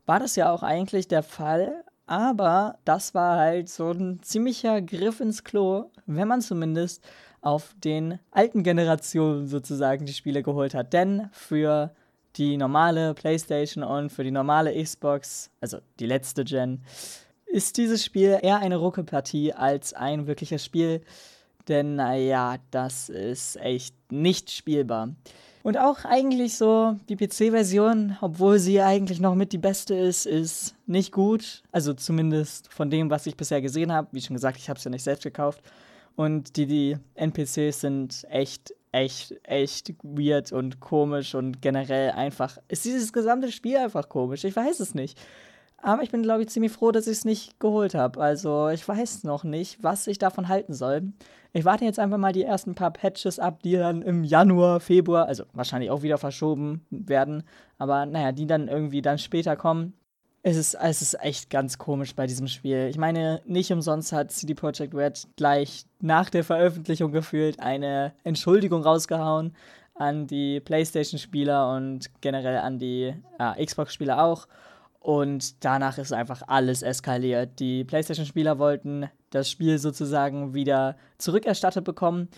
war 0.06 0.20
das 0.20 0.36
ja 0.36 0.50
auch 0.50 0.62
eigentlich 0.62 1.06
der 1.06 1.22
Fall. 1.22 1.84
Aber 2.12 2.76
das 2.84 3.14
war 3.14 3.38
halt 3.38 3.70
so 3.70 3.90
ein 3.90 4.20
ziemlicher 4.20 4.82
Griff 4.82 5.20
ins 5.20 5.44
Klo, 5.44 5.86
wenn 6.04 6.28
man 6.28 6.42
zumindest 6.42 7.02
auf 7.40 7.74
den 7.82 8.18
alten 8.30 8.62
Generationen 8.62 9.46
sozusagen 9.46 10.04
die 10.04 10.12
Spiele 10.12 10.42
geholt 10.42 10.74
hat. 10.74 10.92
Denn 10.92 11.30
für 11.32 11.90
die 12.36 12.58
normale 12.58 13.14
PlayStation 13.14 13.82
und 13.82 14.10
für 14.10 14.24
die 14.24 14.30
normale 14.30 14.74
Xbox, 14.74 15.48
also 15.62 15.78
die 16.00 16.04
letzte 16.04 16.44
Gen, 16.44 16.82
ist 17.46 17.78
dieses 17.78 18.04
Spiel 18.04 18.38
eher 18.42 18.58
eine 18.58 18.76
Ruckelpartie 18.76 19.54
als 19.54 19.94
ein 19.94 20.26
wirkliches 20.26 20.62
Spiel. 20.62 21.00
Denn 21.66 21.94
naja, 21.96 22.56
das 22.72 23.08
ist 23.08 23.56
echt 23.56 23.94
nicht 24.12 24.50
spielbar. 24.50 25.14
Und 25.62 25.78
auch 25.78 26.04
eigentlich 26.04 26.56
so 26.56 26.96
die 27.08 27.16
PC-Version, 27.16 28.16
obwohl 28.20 28.58
sie 28.58 28.80
eigentlich 28.80 29.20
noch 29.20 29.36
mit 29.36 29.52
die 29.52 29.58
beste 29.58 29.94
ist, 29.94 30.26
ist 30.26 30.74
nicht 30.86 31.12
gut. 31.12 31.62
Also 31.70 31.94
zumindest 31.94 32.72
von 32.72 32.90
dem, 32.90 33.10
was 33.10 33.26
ich 33.26 33.36
bisher 33.36 33.62
gesehen 33.62 33.92
habe. 33.92 34.08
Wie 34.10 34.20
schon 34.20 34.34
gesagt, 34.34 34.58
ich 34.58 34.68
habe 34.68 34.78
es 34.78 34.84
ja 34.84 34.90
nicht 34.90 35.04
selbst 35.04 35.22
gekauft. 35.22 35.62
Und 36.16 36.56
die, 36.56 36.66
die 36.66 36.96
NPCs 37.14 37.80
sind 37.80 38.26
echt, 38.28 38.74
echt, 38.90 39.34
echt 39.44 39.94
weird 40.02 40.52
und 40.52 40.80
komisch 40.80 41.34
und 41.34 41.62
generell 41.62 42.10
einfach. 42.10 42.58
Ist 42.68 42.84
dieses 42.84 43.12
gesamte 43.12 43.52
Spiel 43.52 43.76
einfach 43.76 44.08
komisch? 44.08 44.44
Ich 44.44 44.56
weiß 44.56 44.80
es 44.80 44.94
nicht. 44.94 45.18
Aber 45.84 46.04
ich 46.04 46.12
bin, 46.12 46.22
glaube 46.22 46.42
ich, 46.42 46.48
ziemlich 46.48 46.70
froh, 46.70 46.92
dass 46.92 47.08
ich 47.08 47.18
es 47.18 47.24
nicht 47.24 47.58
geholt 47.58 47.94
habe. 47.96 48.20
Also 48.20 48.68
ich 48.68 48.86
weiß 48.86 49.24
noch 49.24 49.42
nicht, 49.42 49.82
was 49.82 50.06
ich 50.06 50.16
davon 50.16 50.46
halten 50.46 50.74
soll. 50.74 51.12
Ich 51.52 51.64
warte 51.64 51.84
jetzt 51.84 51.98
einfach 51.98 52.18
mal 52.18 52.32
die 52.32 52.44
ersten 52.44 52.76
paar 52.76 52.92
Patches 52.92 53.40
ab, 53.40 53.62
die 53.64 53.74
dann 53.74 54.00
im 54.00 54.22
Januar, 54.22 54.78
Februar, 54.78 55.26
also 55.26 55.44
wahrscheinlich 55.52 55.90
auch 55.90 56.02
wieder 56.02 56.18
verschoben 56.18 56.86
werden. 56.90 57.42
Aber 57.78 58.06
naja, 58.06 58.30
die 58.30 58.46
dann 58.46 58.68
irgendwie 58.68 59.02
dann 59.02 59.18
später 59.18 59.56
kommen. 59.56 59.94
Es 60.44 60.56
ist, 60.56 60.74
es 60.74 61.02
ist 61.02 61.20
echt 61.20 61.50
ganz 61.50 61.78
komisch 61.78 62.14
bei 62.14 62.26
diesem 62.26 62.46
Spiel. 62.46 62.86
Ich 62.88 62.96
meine, 62.96 63.42
nicht 63.44 63.72
umsonst 63.72 64.12
hat 64.12 64.30
CD 64.30 64.54
Projekt 64.54 64.94
Red 64.94 65.26
gleich 65.36 65.84
nach 66.00 66.30
der 66.30 66.44
Veröffentlichung 66.44 67.10
gefühlt 67.10 67.60
eine 67.60 68.12
Entschuldigung 68.22 68.82
rausgehauen 68.82 69.54
an 69.94 70.26
die 70.26 70.60
PlayStation-Spieler 70.60 71.74
und 71.74 72.10
generell 72.20 72.58
an 72.58 72.78
die 72.78 73.14
ja, 73.38 73.56
Xbox-Spieler 73.62 74.22
auch. 74.22 74.46
Und 75.02 75.64
danach 75.64 75.98
ist 75.98 76.12
einfach 76.12 76.42
alles 76.46 76.82
eskaliert. 76.82 77.58
Die 77.58 77.82
PlayStation-Spieler 77.82 78.60
wollten 78.60 79.08
das 79.30 79.50
Spiel 79.50 79.78
sozusagen 79.78 80.54
wieder 80.54 80.96
zurückerstattet 81.18 81.84
bekommen. 81.84 82.28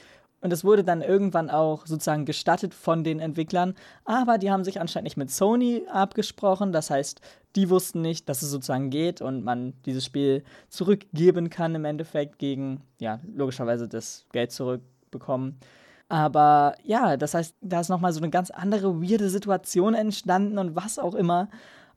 Und 0.40 0.50
es 0.50 0.64
wurde 0.64 0.82
dann 0.82 1.02
irgendwann 1.02 1.50
auch 1.50 1.87
sozusagen 1.87 2.25
gestattet 2.25 2.72
von 2.72 3.05
den 3.05 3.20
Entwicklern. 3.20 3.75
Aber 4.06 4.38
die 4.38 4.50
haben 4.50 4.64
sich 4.64 4.81
anscheinend 4.81 5.05
nicht 5.05 5.19
mit 5.19 5.31
Sony 5.31 5.82
abgesprochen. 5.93 6.72
Das 6.72 6.88
heißt, 6.88 7.20
die 7.55 7.69
wussten 7.69 8.00
nicht, 8.00 8.31
dass 8.31 8.40
es 8.40 8.50
sozusagen 8.50 8.88
geht 8.88 9.20
und 9.20 9.44
man 9.44 9.75
dieses 9.84 10.06
Spiel 10.06 10.43
zurückgeben 10.70 11.50
kann 11.50 11.75
im 11.75 11.84
Endeffekt 11.84 12.38
gegen, 12.38 12.81
ja, 12.99 13.20
logischerweise 13.34 13.88
das 13.88 14.25
Geld 14.32 14.52
zurückbekommen. 14.52 15.58
Aber 16.08 16.76
ja, 16.82 17.19
das 17.19 17.34
heißt, 17.34 17.56
da 17.61 17.80
ist 17.80 17.88
nochmal 17.90 18.12
so 18.12 18.21
eine 18.21 18.30
ganz 18.30 18.50
andere, 18.50 19.02
weirde 19.02 19.28
Situation 19.28 19.94
entstanden 19.94 20.59
und 20.59 20.76
was 20.76 20.99
auch 20.99 21.14
immer. 21.14 21.49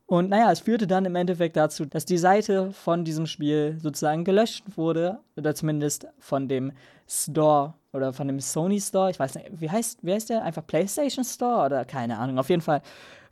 Und 0.08 0.30
naja, 0.30 0.52
es 0.54 0.62
führte 0.62 0.88
dann 0.88 1.04
im 1.04 1.16
Endeffekt 1.16 1.58
dazu, 1.58 1.86
dass 1.86 2.06
die 2.06 2.18
Seite 2.18 2.72
von 2.72 3.04
diesem 3.04 3.26
Spiel 3.26 3.78
sozusagen 3.82 4.24
gelöscht 4.24 4.64
wurde, 4.78 5.20
oder 5.36 5.54
zumindest 5.54 6.08
von 6.18 6.48
dem 6.48 6.72
Store 7.08 7.74
oder 7.92 8.14
von 8.14 8.28
dem 8.28 8.40
Sony 8.40 8.80
Store. 8.80 9.12
Ich 9.12 9.20
weiß 9.20 9.36
nicht, 9.36 9.48
wie 9.60 9.70
heißt, 9.70 10.00
wie 10.04 10.14
heißt 10.14 10.30
der? 10.30 10.44
Einfach 10.44 10.66
PlayStation 10.66 11.26
Store 11.26 11.66
oder 11.66 11.84
keine 11.84 12.18
Ahnung. 12.18 12.40
Auf 12.40 12.50
jeden 12.50 12.62
Fall 12.62 12.82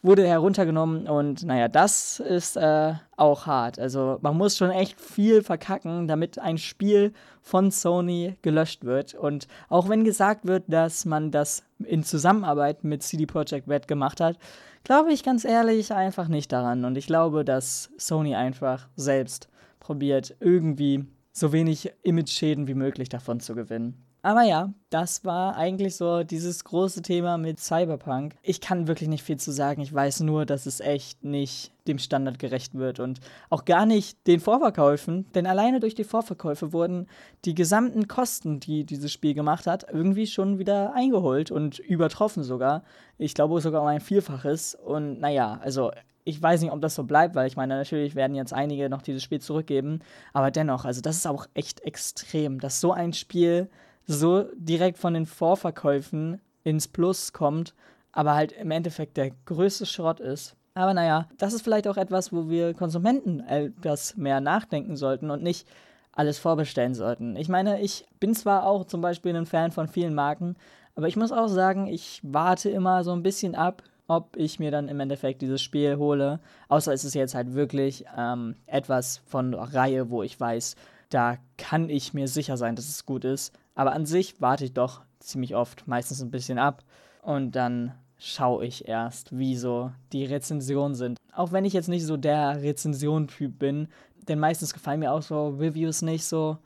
wurde 0.06 0.28
heruntergenommen 0.28 1.08
und 1.08 1.44
naja, 1.44 1.68
das 1.68 2.20
ist 2.20 2.58
äh, 2.58 2.94
auch 3.18 3.48
hart. 3.48 3.80
Also 3.80 4.20
man 4.22 4.38
muss 4.38 4.56
schon 4.56 4.70
echt 4.70 5.00
viel 5.02 5.42
verkacken, 5.42 6.08
damit 6.08 6.38
ein 6.38 6.58
Spiel 6.58 7.12
von 7.42 7.72
Sony 7.72 8.36
gelöscht 8.42 8.86
wird. 8.86 9.16
Und 9.16 9.48
auch 9.68 9.90
wenn 9.90 10.04
gesagt 10.04 10.46
wird, 10.46 10.64
dass 10.68 11.06
man 11.06 11.32
das 11.32 11.64
in 11.84 12.04
Zusammenarbeit 12.04 12.84
mit 12.84 13.02
CD 13.04 13.26
Projekt 13.26 13.68
Red 13.68 13.88
gemacht 13.88 14.22
hat, 14.22 14.38
glaube 14.84 15.12
ich 15.12 15.24
ganz 15.24 15.44
ehrlich 15.44 15.92
einfach 15.92 16.28
nicht 16.28 16.52
daran. 16.52 16.86
Und 16.86 16.98
ich 16.98 17.08
glaube, 17.08 17.44
dass 17.44 17.90
Sony 17.98 18.36
einfach 18.36 18.88
selbst 18.96 19.50
probiert, 19.80 20.36
irgendwie 20.40 21.06
so 21.32 21.52
wenig 21.52 21.92
Image-Schäden 22.04 22.68
wie 22.68 22.76
möglich 22.76 23.10
davon 23.10 23.40
zu 23.40 23.56
gewinnen. 23.56 24.06
Aber 24.26 24.42
ja, 24.42 24.74
das 24.90 25.24
war 25.24 25.56
eigentlich 25.56 25.98
so 25.98 26.24
dieses 26.24 26.64
große 26.64 27.04
Thema 27.04 27.38
mit 27.38 27.60
Cyberpunk. 27.60 28.34
Ich 28.42 28.60
kann 28.60 28.88
wirklich 28.88 29.08
nicht 29.08 29.22
viel 29.22 29.38
zu 29.38 29.52
sagen. 29.52 29.84
Ich 29.84 29.94
weiß 29.94 30.22
nur, 30.22 30.48
dass 30.48 30.66
es 30.66 30.80
echt 30.80 31.24
nicht 31.24 31.72
dem 31.88 32.00
Standard 32.00 32.40
gerecht 32.40 32.74
wird 32.74 33.00
und 33.00 33.20
auch 33.52 33.66
gar 33.66 33.86
nicht 33.86 34.26
den 34.26 34.40
Vorverkäufen. 34.40 35.32
Denn 35.34 35.46
alleine 35.46 35.80
durch 35.80 35.94
die 35.94 36.04
Vorverkäufe 36.04 36.74
wurden 36.74 37.06
die 37.46 37.54
gesamten 37.54 38.08
Kosten, 38.08 38.60
die 38.60 38.84
dieses 38.84 39.12
Spiel 39.12 39.36
gemacht 39.36 39.68
hat, 39.68 39.86
irgendwie 39.94 40.26
schon 40.26 40.58
wieder 40.58 40.96
eingeholt 40.96 41.52
und 41.52 41.78
übertroffen 41.78 42.42
sogar. 42.42 42.82
Ich 43.20 43.36
glaube 43.36 43.62
sogar 43.62 43.84
um 43.84 43.88
ein 43.88 44.02
Vielfaches. 44.02 44.74
Und 44.74 45.20
naja, 45.20 45.60
also 45.62 45.92
ich 46.24 46.42
weiß 46.42 46.62
nicht, 46.62 46.72
ob 46.72 46.82
das 46.82 46.96
so 46.96 47.04
bleibt, 47.04 47.36
weil 47.36 47.46
ich 47.46 47.58
meine, 47.58 47.76
natürlich 47.76 48.16
werden 48.16 48.36
jetzt 48.36 48.54
einige 48.54 48.90
noch 48.90 49.04
dieses 49.04 49.22
Spiel 49.22 49.40
zurückgeben. 49.40 50.00
Aber 50.34 50.50
dennoch, 50.50 50.84
also 50.84 51.00
das 51.00 51.18
ist 51.18 51.28
auch 51.28 51.46
echt 51.54 51.82
extrem, 51.82 52.60
dass 52.60 52.82
so 52.82 52.92
ein 52.92 53.14
Spiel 53.14 53.70
so 54.08 54.46
direkt 54.56 54.98
von 54.98 55.14
den 55.14 55.26
Vorverkäufen 55.26 56.42
ins 56.64 56.88
Plus 56.88 57.34
kommt, 57.34 57.74
aber 58.12 58.36
halt 58.36 58.52
im 58.52 58.72
Endeffekt 58.72 59.18
der 59.18 59.32
größte 59.46 59.86
Schrott 59.86 60.20
ist. 60.20 60.56
Aber 60.74 60.94
naja, 60.94 61.28
das 61.38 61.54
ist 61.54 61.62
vielleicht 61.62 61.88
auch 61.88 61.98
etwas, 61.98 62.34
wo 62.34 62.50
wir 62.50 62.74
Konsumenten 62.74 63.40
etwas 63.42 64.18
mehr 64.18 64.42
nachdenken 64.42 64.98
sollten 64.98 65.32
und 65.32 65.42
nicht 65.42 65.68
alles 66.12 66.38
vorbestellen 66.38 66.96
sollten. 66.96 67.36
Ich 67.36 67.50
meine, 67.50 67.82
ich 67.82 68.06
bin 68.20 68.34
zwar 68.34 68.66
auch 68.66 68.86
zum 68.86 69.02
Beispiel 69.02 69.36
ein 69.36 69.46
Fan 69.46 69.72
von 69.72 69.88
vielen 69.88 70.14
Marken, 70.14 70.56
aber 70.96 71.08
ich 71.08 71.18
muss 71.18 71.32
auch 71.32 71.48
sagen, 71.48 71.88
ich 71.88 72.22
warte 72.24 72.70
immer 72.70 73.04
so 73.04 73.12
ein 73.12 73.24
bisschen 73.24 73.56
ab, 73.56 73.84
ob 74.08 74.36
ich 74.38 74.60
mir 74.60 74.72
dann 74.72 74.88
im 74.88 75.00
Endeffekt 75.00 75.42
dieses 75.42 75.62
Spiel 75.62 75.98
hole. 75.98 76.40
Außer 76.70 76.94
es 76.94 77.04
ist 77.04 77.16
jetzt 77.16 77.36
halt 77.36 77.54
wirklich 77.54 78.06
ähm, 78.18 78.56
etwas 78.66 79.22
von 79.26 79.54
Reihe, 79.54 80.10
wo 80.10 80.24
ich 80.24 80.40
weiß, 80.40 80.76
da 81.10 81.38
kann 81.58 81.90
ich 81.90 82.14
mir 82.14 82.28
sicher 82.28 82.58
sein, 82.58 82.76
dass 82.76 82.88
es 82.88 83.06
gut 83.06 83.26
ist. 83.26 83.54
Aber 83.76 83.94
an 83.94 84.06
sich 84.06 84.42
warte 84.42 84.66
ich 84.66 84.74
doch 84.74 85.02
ziemlich 85.20 85.56
oft, 85.56 85.88
meistens 85.88 86.22
ein 86.22 86.32
bisschen 86.32 86.58
ab. 86.58 86.84
Und 87.22 87.56
dann 87.56 87.94
schaue 88.18 88.66
ich 88.66 88.88
erst, 88.88 89.38
wie 89.38 89.56
so 89.56 89.92
die 90.14 90.26
Rezensionen 90.26 90.96
sind. 90.96 91.20
Auch 91.34 91.52
wenn 91.52 91.66
ich 91.66 91.74
jetzt 91.74 91.90
nicht 91.90 92.06
so 92.06 92.18
der 92.18 92.62
Rezension-Typ 92.62 93.60
bin, 93.60 93.90
denn 94.28 94.40
meistens 94.40 94.74
gefallen 94.74 95.00
mir 95.00 95.12
auch 95.12 95.22
so 95.22 95.50
Reviews 95.50 96.02
nicht 96.02 96.26
so. 96.26 96.58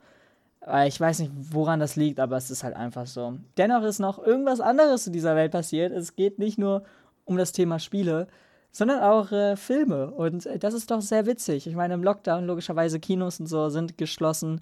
Ich 0.84 1.00
weiß 1.00 1.20
nicht, 1.20 1.32
woran 1.34 1.80
das 1.80 1.96
liegt, 1.96 2.20
aber 2.20 2.36
es 2.36 2.50
ist 2.50 2.62
halt 2.62 2.76
einfach 2.76 3.06
so. 3.06 3.38
Dennoch 3.56 3.82
ist 3.82 3.98
noch 3.98 4.18
irgendwas 4.18 4.60
anderes 4.60 5.06
in 5.06 5.12
dieser 5.12 5.34
Welt 5.34 5.52
passiert. 5.52 5.90
Es 5.90 6.16
geht 6.16 6.38
nicht 6.38 6.58
nur 6.58 6.84
um 7.24 7.36
das 7.36 7.52
Thema 7.52 7.78
Spiele, 7.78 8.28
sondern 8.70 9.00
auch 9.00 9.32
äh, 9.32 9.56
Filme. 9.56 10.10
Und 10.10 10.46
äh, 10.46 10.58
das 10.58 10.74
ist 10.74 10.90
doch 10.90 11.00
sehr 11.00 11.26
witzig. 11.26 11.66
Ich 11.66 11.74
meine, 11.74 11.94
im 11.94 12.04
Lockdown 12.04 12.46
logischerweise 12.46 13.00
Kinos 13.00 13.40
und 13.40 13.46
so 13.46 13.70
sind 13.70 13.96
geschlossen. 13.96 14.60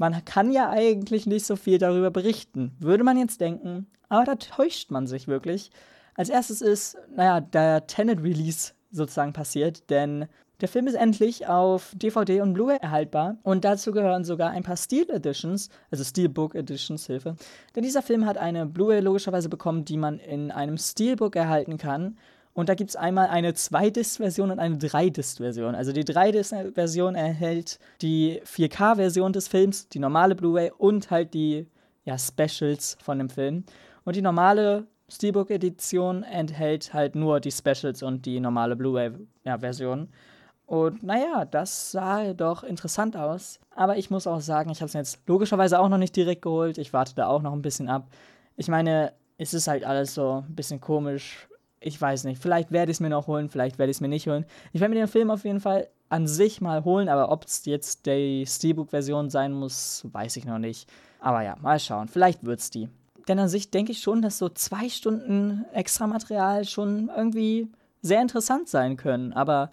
Man 0.00 0.24
kann 0.24 0.50
ja 0.50 0.70
eigentlich 0.70 1.26
nicht 1.26 1.44
so 1.44 1.56
viel 1.56 1.76
darüber 1.76 2.10
berichten, 2.10 2.72
würde 2.78 3.04
man 3.04 3.18
jetzt 3.18 3.42
denken. 3.42 3.86
Aber 4.08 4.24
da 4.24 4.36
täuscht 4.36 4.90
man 4.90 5.06
sich 5.06 5.28
wirklich. 5.28 5.70
Als 6.14 6.30
erstes 6.30 6.62
ist, 6.62 6.96
naja, 7.14 7.42
der 7.42 7.86
Tenet-Release 7.86 8.72
sozusagen 8.90 9.34
passiert, 9.34 9.90
denn 9.90 10.24
der 10.62 10.68
Film 10.68 10.86
ist 10.86 10.94
endlich 10.94 11.48
auf 11.48 11.92
DVD 11.94 12.40
und 12.40 12.54
Blu-ray 12.54 12.78
erhaltbar 12.80 13.36
und 13.42 13.66
dazu 13.66 13.92
gehören 13.92 14.24
sogar 14.24 14.52
ein 14.52 14.62
paar 14.62 14.78
Steel 14.78 15.10
Editions, 15.10 15.68
also 15.90 16.02
Steelbook 16.02 16.54
Editions, 16.54 17.06
Hilfe. 17.06 17.36
Denn 17.76 17.82
dieser 17.82 18.00
Film 18.00 18.24
hat 18.24 18.38
eine 18.38 18.64
Blu-ray 18.64 19.00
logischerweise 19.00 19.50
bekommen, 19.50 19.84
die 19.84 19.98
man 19.98 20.18
in 20.18 20.50
einem 20.50 20.78
Steelbook 20.78 21.36
erhalten 21.36 21.76
kann. 21.76 22.16
Und 22.52 22.68
da 22.68 22.74
gibt 22.74 22.90
es 22.90 22.96
einmal 22.96 23.28
eine 23.28 23.52
2-Disc-Version 23.52 24.50
und 24.50 24.58
eine 24.58 24.76
3-Disc-Version. 24.76 25.74
Also 25.74 25.92
die 25.92 26.04
3-Disc-Version 26.04 27.14
erhält 27.14 27.78
die 28.02 28.40
4K-Version 28.44 29.32
des 29.32 29.48
Films, 29.48 29.88
die 29.88 30.00
normale 30.00 30.34
Blu-ray 30.34 30.72
und 30.76 31.10
halt 31.10 31.32
die 31.32 31.68
ja, 32.04 32.18
Specials 32.18 32.96
von 33.02 33.18
dem 33.18 33.30
Film. 33.30 33.64
Und 34.04 34.16
die 34.16 34.22
normale 34.22 34.86
Steelbook-Edition 35.08 36.22
enthält 36.22 36.92
halt 36.92 37.14
nur 37.14 37.40
die 37.40 37.52
Specials 37.52 38.02
und 38.02 38.26
die 38.26 38.40
normale 38.40 38.76
Blu-ray-Version. 38.76 40.08
Und 40.66 41.02
naja, 41.02 41.44
das 41.44 41.90
sah 41.90 42.32
doch 42.32 42.62
interessant 42.62 43.16
aus. 43.16 43.58
Aber 43.74 43.96
ich 43.96 44.10
muss 44.10 44.26
auch 44.26 44.40
sagen, 44.40 44.70
ich 44.70 44.80
habe 44.80 44.86
es 44.86 44.92
jetzt 44.92 45.18
logischerweise 45.26 45.80
auch 45.80 45.88
noch 45.88 45.98
nicht 45.98 46.14
direkt 46.14 46.42
geholt. 46.42 46.78
Ich 46.78 46.92
warte 46.92 47.14
da 47.14 47.26
auch 47.26 47.42
noch 47.42 47.52
ein 47.52 47.62
bisschen 47.62 47.88
ab. 47.88 48.08
Ich 48.56 48.68
meine, 48.68 49.12
es 49.36 49.52
ist 49.52 49.66
halt 49.66 49.84
alles 49.84 50.14
so 50.14 50.44
ein 50.46 50.54
bisschen 50.54 50.80
komisch. 50.80 51.48
Ich 51.80 52.00
weiß 52.00 52.24
nicht. 52.24 52.40
Vielleicht 52.40 52.72
werde 52.72 52.92
ich 52.92 52.96
es 52.96 53.00
mir 53.00 53.08
noch 53.08 53.26
holen, 53.26 53.48
vielleicht 53.48 53.78
werde 53.78 53.90
ich 53.90 53.96
es 53.96 54.00
mir 54.00 54.08
nicht 54.08 54.28
holen. 54.28 54.44
Ich 54.72 54.80
werde 54.80 54.94
mir 54.94 55.00
den 55.00 55.08
Film 55.08 55.30
auf 55.30 55.44
jeden 55.44 55.60
Fall 55.60 55.88
an 56.10 56.26
sich 56.26 56.60
mal 56.60 56.84
holen, 56.84 57.08
aber 57.08 57.32
ob 57.32 57.44
es 57.44 57.64
jetzt 57.64 58.04
die 58.06 58.44
Steelbook-Version 58.46 59.30
sein 59.30 59.52
muss, 59.52 60.06
weiß 60.12 60.36
ich 60.36 60.44
noch 60.44 60.58
nicht. 60.58 60.90
Aber 61.20 61.42
ja, 61.42 61.56
mal 61.60 61.78
schauen. 61.78 62.08
Vielleicht 62.08 62.44
wird 62.44 62.60
es 62.60 62.70
die. 62.70 62.88
Denn 63.28 63.38
an 63.38 63.48
sich 63.48 63.70
denke 63.70 63.92
ich 63.92 64.00
schon, 64.00 64.22
dass 64.22 64.38
so 64.38 64.48
zwei 64.48 64.88
Stunden 64.88 65.64
extra 65.72 66.06
Material 66.06 66.64
schon 66.64 67.10
irgendwie 67.14 67.68
sehr 68.02 68.20
interessant 68.20 68.68
sein 68.68 68.96
können. 68.96 69.32
Aber 69.32 69.70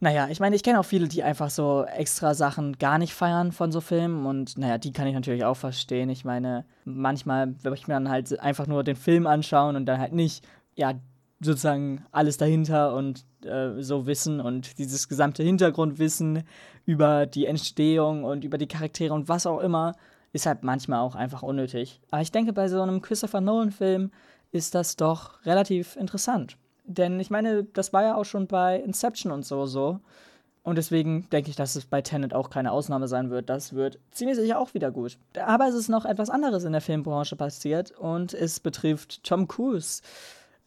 naja, 0.00 0.28
ich 0.30 0.40
meine, 0.40 0.56
ich 0.56 0.62
kenne 0.62 0.80
auch 0.80 0.84
viele, 0.84 1.08
die 1.08 1.22
einfach 1.22 1.48
so 1.48 1.84
extra 1.84 2.34
Sachen 2.34 2.76
gar 2.78 2.98
nicht 2.98 3.14
feiern 3.14 3.52
von 3.52 3.72
so 3.72 3.80
Filmen 3.80 4.26
und 4.26 4.58
naja, 4.58 4.76
die 4.76 4.92
kann 4.92 5.06
ich 5.06 5.14
natürlich 5.14 5.44
auch 5.44 5.56
verstehen. 5.56 6.10
Ich 6.10 6.24
meine, 6.24 6.66
manchmal 6.84 7.54
würde 7.62 7.76
ich 7.76 7.88
mir 7.88 7.94
dann 7.94 8.10
halt 8.10 8.38
einfach 8.40 8.66
nur 8.66 8.84
den 8.84 8.96
Film 8.96 9.26
anschauen 9.26 9.76
und 9.76 9.86
dann 9.86 9.98
halt 9.98 10.12
nicht, 10.12 10.44
ja, 10.76 10.94
sozusagen 11.40 12.04
alles 12.12 12.38
dahinter 12.38 12.94
und 12.94 13.24
äh, 13.44 13.82
so 13.82 14.06
wissen 14.06 14.40
und 14.40 14.78
dieses 14.78 15.08
gesamte 15.08 15.42
Hintergrundwissen 15.42 16.44
über 16.86 17.26
die 17.26 17.46
Entstehung 17.46 18.24
und 18.24 18.44
über 18.44 18.58
die 18.58 18.68
Charaktere 18.68 19.12
und 19.12 19.28
was 19.28 19.46
auch 19.46 19.60
immer, 19.60 19.94
ist 20.32 20.46
halt 20.46 20.62
manchmal 20.62 21.00
auch 21.00 21.14
einfach 21.14 21.42
unnötig. 21.42 22.00
Aber 22.10 22.22
ich 22.22 22.32
denke, 22.32 22.52
bei 22.52 22.68
so 22.68 22.80
einem 22.80 23.02
Christopher 23.02 23.40
Nolan-Film 23.40 24.10
ist 24.52 24.74
das 24.74 24.96
doch 24.96 25.44
relativ 25.44 25.96
interessant. 25.96 26.56
Denn 26.84 27.18
ich 27.20 27.30
meine, 27.30 27.64
das 27.64 27.92
war 27.92 28.02
ja 28.02 28.14
auch 28.14 28.24
schon 28.24 28.46
bei 28.46 28.78
Inception 28.78 29.32
und 29.32 29.44
so 29.44 29.66
so. 29.66 30.00
Und 30.62 30.76
deswegen 30.78 31.28
denke 31.30 31.50
ich, 31.50 31.56
dass 31.56 31.76
es 31.76 31.86
bei 31.86 32.02
Tenet 32.02 32.34
auch 32.34 32.50
keine 32.50 32.72
Ausnahme 32.72 33.06
sein 33.06 33.30
wird. 33.30 33.48
Das 33.48 33.74
wird 33.74 34.00
ziemlich 34.10 34.36
sicher 34.36 34.58
auch 34.58 34.74
wieder 34.74 34.90
gut. 34.90 35.16
Aber 35.38 35.68
es 35.68 35.74
ist 35.74 35.88
noch 35.88 36.04
etwas 36.04 36.28
anderes 36.28 36.64
in 36.64 36.72
der 36.72 36.80
Filmbranche 36.80 37.36
passiert 37.36 37.92
und 37.92 38.34
es 38.34 38.58
betrifft 38.58 39.22
Tom 39.22 39.46
Cruise. 39.46 40.02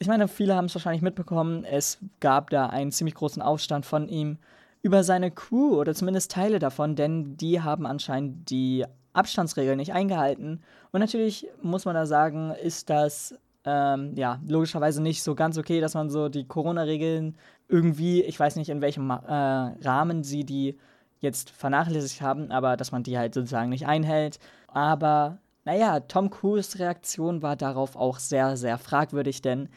Ich 0.01 0.07
meine, 0.07 0.29
viele 0.29 0.55
haben 0.55 0.65
es 0.65 0.75
wahrscheinlich 0.75 1.01
mitbekommen. 1.01 1.65
Es 1.65 1.99
gab 2.21 2.49
da 2.51 2.67
einen 2.67 2.91
ziemlich 2.91 3.15
großen 3.15 3.41
Aufstand 3.41 3.85
von 3.85 4.07
ihm 4.07 4.37
über 4.81 5.03
seine 5.03 5.29
Crew 5.29 5.75
oder 5.77 5.93
zumindest 5.93 6.31
Teile 6.31 6.59
davon, 6.59 6.95
denn 6.95 7.35
die 7.35 7.61
haben 7.61 7.85
anscheinend 7.85 8.49
die 8.49 8.85
Abstandsregeln 9.11 9.75
nicht 9.75 9.91
eingehalten. 9.93 10.61
Und 10.93 11.01
natürlich 11.01 11.47
muss 11.61 11.83
man 11.83 11.95
da 11.95 12.05
sagen, 12.05 12.51
ist 12.63 12.89
das 12.89 13.35
ähm, 13.65 14.13
ja, 14.15 14.39
logischerweise 14.47 15.01
nicht 15.01 15.21
so 15.21 15.35
ganz 15.35 15.57
okay, 15.57 15.81
dass 15.81 15.95
man 15.95 16.09
so 16.09 16.29
die 16.29 16.47
Corona-Regeln 16.47 17.35
irgendwie, 17.67 18.23
ich 18.23 18.39
weiß 18.39 18.55
nicht 18.55 18.69
in 18.69 18.81
welchem 18.81 19.09
äh, 19.09 19.15
Rahmen 19.15 20.23
sie 20.23 20.45
die 20.45 20.77
jetzt 21.19 21.49
vernachlässigt 21.49 22.21
haben, 22.21 22.51
aber 22.51 22.77
dass 22.77 22.93
man 22.93 23.03
die 23.03 23.17
halt 23.17 23.33
sozusagen 23.33 23.69
nicht 23.69 23.85
einhält. 23.85 24.39
Aber 24.67 25.39
naja, 25.69 25.99
Tom 25.99 26.31
Cruise 26.31 26.79
Reaktion 26.79 27.43
war 27.43 27.55
darauf 27.55 27.95
auch 27.95 28.17
sehr, 28.17 28.57
sehr 28.57 28.79
fragwürdig, 28.79 29.43
denn 29.43 29.69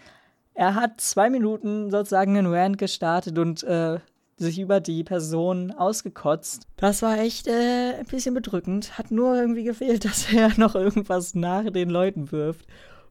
er 0.55 0.75
hat 0.75 1.03
zwei 1.03 1.29
Minuten 1.29 1.91
sozusagen 1.91 2.39
einen 2.39 2.47
Rant 2.53 2.79
gestartet 2.79 3.39
und 3.39 3.63
äh, 3.65 3.99
sich 4.39 4.59
über 4.59 4.81
die 4.81 5.05
Person 5.05 5.71
ausgekotzt. 5.71 6.67
Das 6.77 7.03
war 7.03 7.19
echt 7.19 7.47
äh, 7.47 7.97
ein 7.99 8.07
bisschen 8.07 8.33
bedrückend. 8.33 8.97
Hat 8.97 9.11
nur 9.11 9.37
irgendwie 9.37 9.65
gefehlt, 9.65 10.05
dass 10.07 10.33
er 10.33 10.59
noch 10.59 10.75
irgendwas 10.75 11.35
nach 11.35 11.71
den 11.71 11.91
Leuten 11.91 12.33
wirft. 12.33 12.67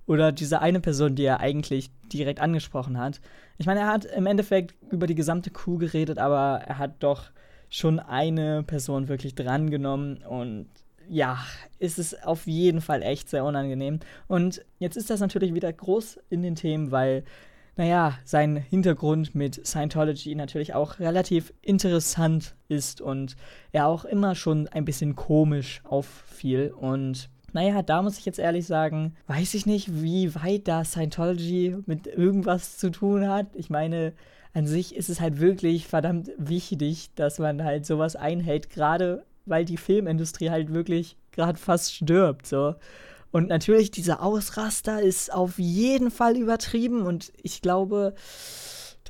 Oder 0.08 0.32
diese 0.32 0.60
eine 0.60 0.80
Person, 0.80 1.14
die 1.14 1.26
er 1.26 1.40
eigentlich 1.40 1.92
direkt 2.12 2.42
angesprochen 2.42 2.98
hat. 2.98 3.22
Ich 3.60 3.68
meine, 3.68 3.82
er 3.82 3.88
hat 3.88 4.06
im 4.06 4.26
Endeffekt 4.26 4.74
über 4.92 5.06
die 5.06 5.16
gesamte 5.16 5.52
Crew 5.52 5.78
geredet, 5.78 6.18
aber 6.18 6.64
er 6.66 6.80
hat 6.80 7.04
doch 7.04 7.30
schon 7.70 8.00
eine 8.00 8.64
Person 8.64 9.08
wirklich 9.08 9.36
drangenommen 9.36 10.24
und 10.24 10.68
ja, 11.12 11.40
ist 11.78 12.00
es 12.00 12.24
auf 12.24 12.48
jeden 12.48 12.80
Fall 12.80 13.04
echt 13.04 13.30
sehr 13.30 13.44
unangenehm. 13.44 14.00
Und 14.28 14.64
jetzt 14.80 14.96
ist 14.96 15.10
das 15.10 15.20
natürlich 15.20 15.54
wieder 15.54 15.72
groß 15.72 16.20
in 16.30 16.42
den 16.42 16.56
Themen, 16.56 16.90
weil, 16.92 17.26
naja, 17.76 18.18
sein 18.24 18.56
Hintergrund 18.56 19.36
mit 19.36 19.68
Scientology 19.68 20.36
natürlich 20.36 20.74
auch 20.74 21.00
relativ 21.00 21.54
interessant 21.62 22.56
ist 22.70 23.02
und 23.02 23.36
er 23.74 23.88
auch 23.88 24.06
immer 24.06 24.36
schon 24.36 24.70
ein 24.70 24.86
bisschen 24.86 25.18
komisch 25.18 25.82
auffiel. 25.84 26.72
Und 26.72 27.30
naja, 27.52 27.82
da 27.82 28.02
muss 28.02 28.18
ich 28.18 28.26
jetzt 28.26 28.40
ehrlich 28.40 28.66
sagen, 28.66 29.18
weiß 29.28 29.54
ich 29.56 29.66
nicht, 29.66 30.02
wie 30.02 30.34
weit 30.36 30.70
da 30.70 30.86
Scientology 30.86 31.76
mit 31.88 32.08
irgendwas 32.08 32.78
zu 32.78 32.90
tun 32.90 33.28
hat. 33.28 33.48
Ich 33.56 33.70
meine, 33.70 34.14
an 34.54 34.66
sich 34.66 34.96
ist 34.96 35.10
es 35.10 35.20
halt 35.20 35.42
wirklich 35.42 35.88
verdammt 35.88 36.32
wichtig, 36.38 37.14
dass 37.16 37.38
man 37.38 37.66
halt 37.66 37.86
sowas 37.86 38.16
einhält, 38.16 38.70
gerade 38.70 39.26
weil 39.46 39.66
die 39.66 39.78
Filmindustrie 39.78 40.50
halt 40.50 40.74
wirklich 40.74 41.18
gerade 41.32 41.58
fast 41.58 41.94
stirbt, 41.94 42.48
so. 42.48 42.76
Und 43.32 43.48
natürlich, 43.48 43.92
dieser 43.92 44.22
Ausraster 44.22 45.02
ist 45.02 45.34
auf 45.34 45.58
jeden 45.58 46.12
Fall 46.12 46.36
übertrieben 46.36 47.04
und 47.04 47.32
ich 47.42 47.62
glaube, 47.62 48.14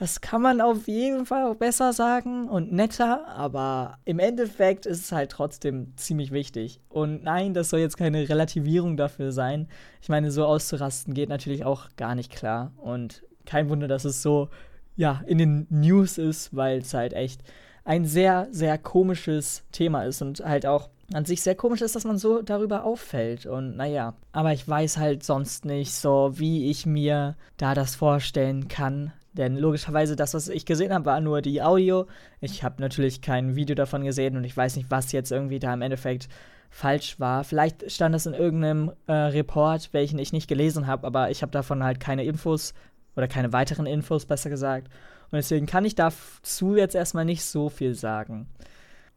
das 0.01 0.21
kann 0.21 0.41
man 0.41 0.61
auf 0.61 0.87
jeden 0.87 1.25
Fall 1.25 1.45
auch 1.45 1.55
besser 1.55 1.93
sagen 1.93 2.49
und 2.49 2.71
netter, 2.71 3.27
aber 3.27 3.97
im 4.05 4.19
Endeffekt 4.19 4.85
ist 4.85 5.05
es 5.05 5.11
halt 5.11 5.31
trotzdem 5.31 5.93
ziemlich 5.95 6.31
wichtig. 6.31 6.81
Und 6.89 7.23
nein, 7.23 7.53
das 7.53 7.69
soll 7.69 7.81
jetzt 7.81 7.97
keine 7.97 8.27
Relativierung 8.27 8.97
dafür 8.97 9.31
sein. 9.31 9.67
Ich 10.01 10.09
meine, 10.09 10.31
so 10.31 10.45
auszurasten 10.45 11.13
geht 11.13 11.29
natürlich 11.29 11.65
auch 11.65 11.89
gar 11.97 12.15
nicht 12.15 12.31
klar. 12.31 12.71
Und 12.77 13.23
kein 13.45 13.69
Wunder, 13.69 13.87
dass 13.87 14.05
es 14.05 14.21
so, 14.23 14.49
ja, 14.95 15.21
in 15.27 15.37
den 15.37 15.67
News 15.69 16.17
ist, 16.17 16.55
weil 16.55 16.79
es 16.79 16.93
halt 16.93 17.13
echt 17.13 17.43
ein 17.83 18.05
sehr, 18.05 18.47
sehr 18.51 18.77
komisches 18.77 19.63
Thema 19.71 20.03
ist 20.03 20.21
und 20.21 20.39
halt 20.41 20.65
auch 20.65 20.89
an 21.13 21.25
sich 21.25 21.41
sehr 21.41 21.55
komisch 21.55 21.81
ist, 21.81 21.95
dass 21.95 22.05
man 22.05 22.17
so 22.17 22.41
darüber 22.41 22.85
auffällt. 22.85 23.45
Und 23.45 23.75
naja, 23.75 24.13
aber 24.31 24.53
ich 24.53 24.67
weiß 24.67 24.97
halt 24.97 25.23
sonst 25.23 25.65
nicht 25.65 25.93
so, 25.93 26.31
wie 26.35 26.69
ich 26.69 26.85
mir 26.85 27.35
da 27.57 27.73
das 27.73 27.95
vorstellen 27.95 28.67
kann, 28.69 29.11
denn 29.33 29.55
logischerweise, 29.55 30.15
das, 30.15 30.33
was 30.33 30.49
ich 30.49 30.65
gesehen 30.65 30.93
habe, 30.93 31.05
war 31.05 31.21
nur 31.21 31.41
die 31.41 31.61
Audio. 31.61 32.05
Ich 32.41 32.63
habe 32.63 32.81
natürlich 32.81 33.21
kein 33.21 33.55
Video 33.55 33.75
davon 33.75 34.03
gesehen 34.03 34.35
und 34.35 34.43
ich 34.43 34.55
weiß 34.55 34.75
nicht, 34.75 34.91
was 34.91 35.11
jetzt 35.13 35.31
irgendwie 35.31 35.59
da 35.59 35.73
im 35.73 35.81
Endeffekt 35.81 36.27
falsch 36.69 37.19
war. 37.19 37.43
Vielleicht 37.43 37.89
stand 37.91 38.13
das 38.15 38.25
in 38.25 38.33
irgendeinem 38.33 38.91
äh, 39.07 39.13
Report, 39.13 39.89
welchen 39.93 40.19
ich 40.19 40.33
nicht 40.33 40.47
gelesen 40.47 40.87
habe, 40.87 41.07
aber 41.07 41.31
ich 41.31 41.41
habe 41.41 41.51
davon 41.51 41.83
halt 41.83 41.99
keine 41.99 42.23
Infos 42.23 42.73
oder 43.15 43.27
keine 43.27 43.53
weiteren 43.53 43.85
Infos, 43.85 44.25
besser 44.25 44.49
gesagt. 44.49 44.87
Und 45.31 45.37
deswegen 45.37 45.65
kann 45.65 45.85
ich 45.85 45.95
dazu 45.95 46.75
jetzt 46.75 46.95
erstmal 46.95 47.25
nicht 47.25 47.43
so 47.43 47.69
viel 47.69 47.95
sagen. 47.95 48.47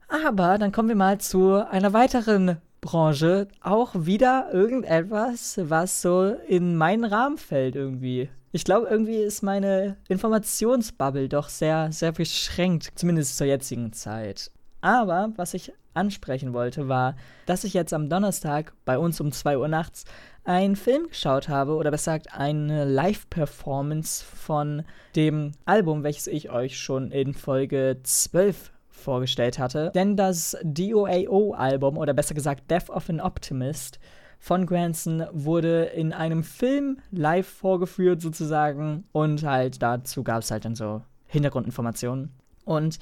Aber 0.09 0.59
dann 0.59 0.73
kommen 0.73 0.89
wir 0.89 0.97
mal 0.97 1.19
zu 1.19 1.55
einer 1.69 1.93
weiteren 1.93 2.59
Branche. 2.81 3.49
Auch 3.61 3.95
wieder 3.95 4.49
irgendetwas, 4.53 5.59
was 5.63 6.03
so 6.03 6.37
in 6.47 6.77
meinen 6.77 7.05
Rahmen 7.05 7.39
fällt 7.39 7.75
irgendwie. 7.75 8.29
Ich 8.53 8.65
glaube, 8.65 8.87
irgendwie 8.89 9.17
ist 9.17 9.43
meine 9.43 9.97
Informationsbubble 10.09 11.29
doch 11.29 11.49
sehr, 11.49 11.91
sehr 11.91 12.13
beschränkt, 12.13 12.93
zumindest 12.95 13.37
zur 13.37 13.49
jetzigen 13.49 13.93
Zeit. 13.93 14.53
Aber 14.81 15.33
was 15.37 15.55
ich 15.55 15.73
ansprechen 15.95 16.53
wollte, 16.53 16.89
war, 16.89 17.17
dass 17.47 17.65
ich 17.65 17.75
jetzt 17.75 17.95
am 17.95 18.09
Donnerstag 18.09 18.73
bei 18.85 18.99
uns 18.99 19.21
um 19.21 19.33
2 19.33 19.59
Uhr 19.59 19.69
nachts 19.69 20.05
einen 20.45 20.77
Film 20.77 21.09
geschaut 21.09 21.49
habe, 21.49 21.75
oder 21.75 21.91
besser 21.91 22.19
gesagt 22.19 22.39
eine 22.39 22.85
Live-Performance 22.85 24.25
von 24.25 24.83
dem 25.17 25.53
Album, 25.65 26.03
welches 26.03 26.27
ich 26.27 26.51
euch 26.51 26.79
schon 26.79 27.11
in 27.11 27.33
Folge 27.33 27.99
12 28.03 28.73
vorgestellt 28.91 29.59
hatte. 29.59 29.91
Denn 29.95 30.17
das 30.17 30.57
DOAO-Album, 30.63 31.97
oder 31.97 32.13
besser 32.13 32.35
gesagt 32.35 32.71
Death 32.71 32.91
of 32.91 33.09
an 33.09 33.21
Optimist, 33.21 33.99
von 34.39 34.67
Granson 34.67 35.25
wurde 35.33 35.85
in 35.85 36.13
einem 36.13 36.43
Film 36.43 36.99
live 37.11 37.47
vorgeführt 37.47 38.21
sozusagen 38.21 39.05
und 39.13 39.43
halt 39.43 39.81
dazu 39.81 40.23
gab 40.23 40.43
es 40.43 40.51
halt 40.51 40.67
dann 40.67 40.75
so 40.75 41.01
Hintergrundinformationen. 41.29 42.31
Und 42.67 42.99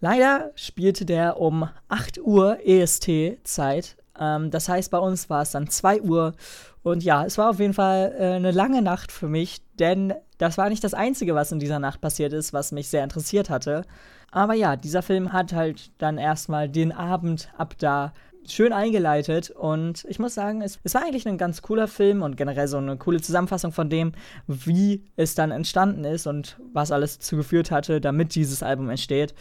leider 0.00 0.50
spielte 0.54 1.04
der 1.04 1.40
um 1.40 1.68
8 1.88 2.18
Uhr 2.18 2.58
EST-Zeit. 2.64 3.96
Ähm, 4.18 4.50
das 4.50 4.68
heißt, 4.68 4.90
bei 4.90 4.98
uns 4.98 5.30
war 5.30 5.42
es 5.42 5.52
dann 5.52 5.68
2 5.68 6.02
Uhr. 6.02 6.34
Und 6.82 7.02
ja, 7.02 7.24
es 7.24 7.36
war 7.38 7.50
auf 7.50 7.58
jeden 7.58 7.74
Fall 7.74 8.14
äh, 8.18 8.24
eine 8.34 8.52
lange 8.52 8.82
Nacht 8.82 9.10
für 9.10 9.28
mich, 9.28 9.60
denn 9.78 10.14
das 10.38 10.58
war 10.58 10.68
nicht 10.68 10.84
das 10.84 10.94
Einzige, 10.94 11.34
was 11.34 11.52
in 11.52 11.58
dieser 11.58 11.78
Nacht 11.78 12.00
passiert 12.00 12.32
ist, 12.32 12.52
was 12.52 12.72
mich 12.72 12.88
sehr 12.88 13.02
interessiert 13.02 13.50
hatte. 13.50 13.82
Aber 14.30 14.54
ja, 14.54 14.76
dieser 14.76 15.02
Film 15.02 15.32
hat 15.32 15.52
halt 15.52 15.90
dann 15.98 16.18
erstmal 16.18 16.68
den 16.68 16.92
Abend 16.92 17.48
ab 17.56 17.74
da 17.78 18.12
schön 18.48 18.72
eingeleitet 18.72 19.50
und 19.50 20.06
ich 20.08 20.18
muss 20.18 20.34
sagen, 20.34 20.62
es, 20.62 20.78
es, 20.84 20.94
war 20.94 21.02
eigentlich 21.02 21.26
ein 21.26 21.38
ganz 21.38 21.62
cooler 21.62 21.88
Film 21.88 22.22
und 22.22 22.36
generell 22.36 22.68
so 22.68 22.76
eine 22.76 22.96
coole 22.96 23.20
Zusammenfassung 23.20 23.72
von 23.72 23.90
dem, 23.90 24.12
wie 24.46 25.04
es 25.16 25.34
dann 25.34 25.50
entstanden 25.50 26.04
ist 26.04 26.26
und 26.26 26.56
was 26.72 26.92
alles 26.92 27.18
dazu 27.18 27.36
geführt 27.36 27.70
hatte, 27.70 28.00
damit 28.00 28.34
dieses 28.34 28.62
Album 28.62 28.88
entsteht. 28.88 29.34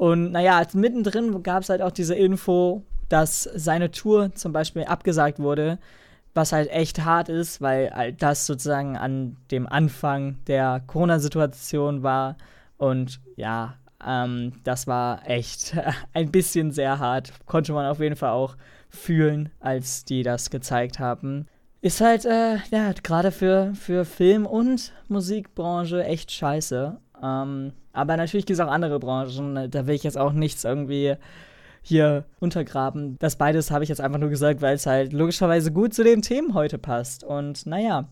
Und 0.00 0.32
naja, 0.32 0.66
mittendrin 0.72 1.42
gab 1.42 1.62
es 1.62 1.68
halt 1.68 1.82
auch 1.82 1.90
diese 1.90 2.14
Info, 2.14 2.86
dass 3.10 3.42
seine 3.42 3.90
Tour 3.90 4.34
zum 4.34 4.50
Beispiel 4.50 4.84
abgesagt 4.84 5.40
wurde, 5.40 5.78
was 6.32 6.52
halt 6.52 6.70
echt 6.70 7.04
hart 7.04 7.28
ist, 7.28 7.60
weil 7.60 7.90
halt 7.90 8.22
das 8.22 8.46
sozusagen 8.46 8.96
an 8.96 9.36
dem 9.50 9.66
Anfang 9.66 10.38
der 10.46 10.80
Corona-Situation 10.86 12.02
war. 12.02 12.38
Und 12.78 13.20
ja, 13.36 13.74
ähm, 14.02 14.54
das 14.64 14.86
war 14.86 15.28
echt 15.28 15.76
ein 16.14 16.30
bisschen 16.32 16.70
sehr 16.70 16.98
hart. 16.98 17.34
Konnte 17.44 17.74
man 17.74 17.84
auf 17.84 18.00
jeden 18.00 18.16
Fall 18.16 18.30
auch 18.30 18.56
fühlen, 18.88 19.50
als 19.60 20.06
die 20.06 20.22
das 20.22 20.48
gezeigt 20.48 20.98
haben. 20.98 21.46
Ist 21.82 22.00
halt, 22.00 22.24
äh, 22.24 22.56
ja, 22.70 22.92
gerade 23.02 23.32
für, 23.32 23.74
für 23.74 24.06
Film- 24.06 24.46
und 24.46 24.94
Musikbranche 25.08 26.04
echt 26.04 26.32
scheiße. 26.32 26.98
Ähm, 27.22 27.72
aber 27.92 28.16
natürlich 28.16 28.46
gibt 28.46 28.58
es 28.58 28.64
auch 28.64 28.70
andere 28.70 28.98
Branchen. 28.98 29.70
Da 29.70 29.86
will 29.86 29.94
ich 29.94 30.04
jetzt 30.04 30.18
auch 30.18 30.32
nichts 30.32 30.64
irgendwie 30.64 31.16
hier 31.82 32.24
untergraben. 32.40 33.16
Das 33.18 33.36
beides 33.36 33.70
habe 33.70 33.84
ich 33.84 33.88
jetzt 33.88 34.00
einfach 34.00 34.18
nur 34.18 34.28
gesagt, 34.28 34.60
weil 34.60 34.74
es 34.74 34.86
halt 34.86 35.12
logischerweise 35.12 35.72
gut 35.72 35.94
zu 35.94 36.04
den 36.04 36.22
Themen 36.22 36.54
heute 36.54 36.78
passt. 36.78 37.24
Und 37.24 37.66
naja, 37.66 38.08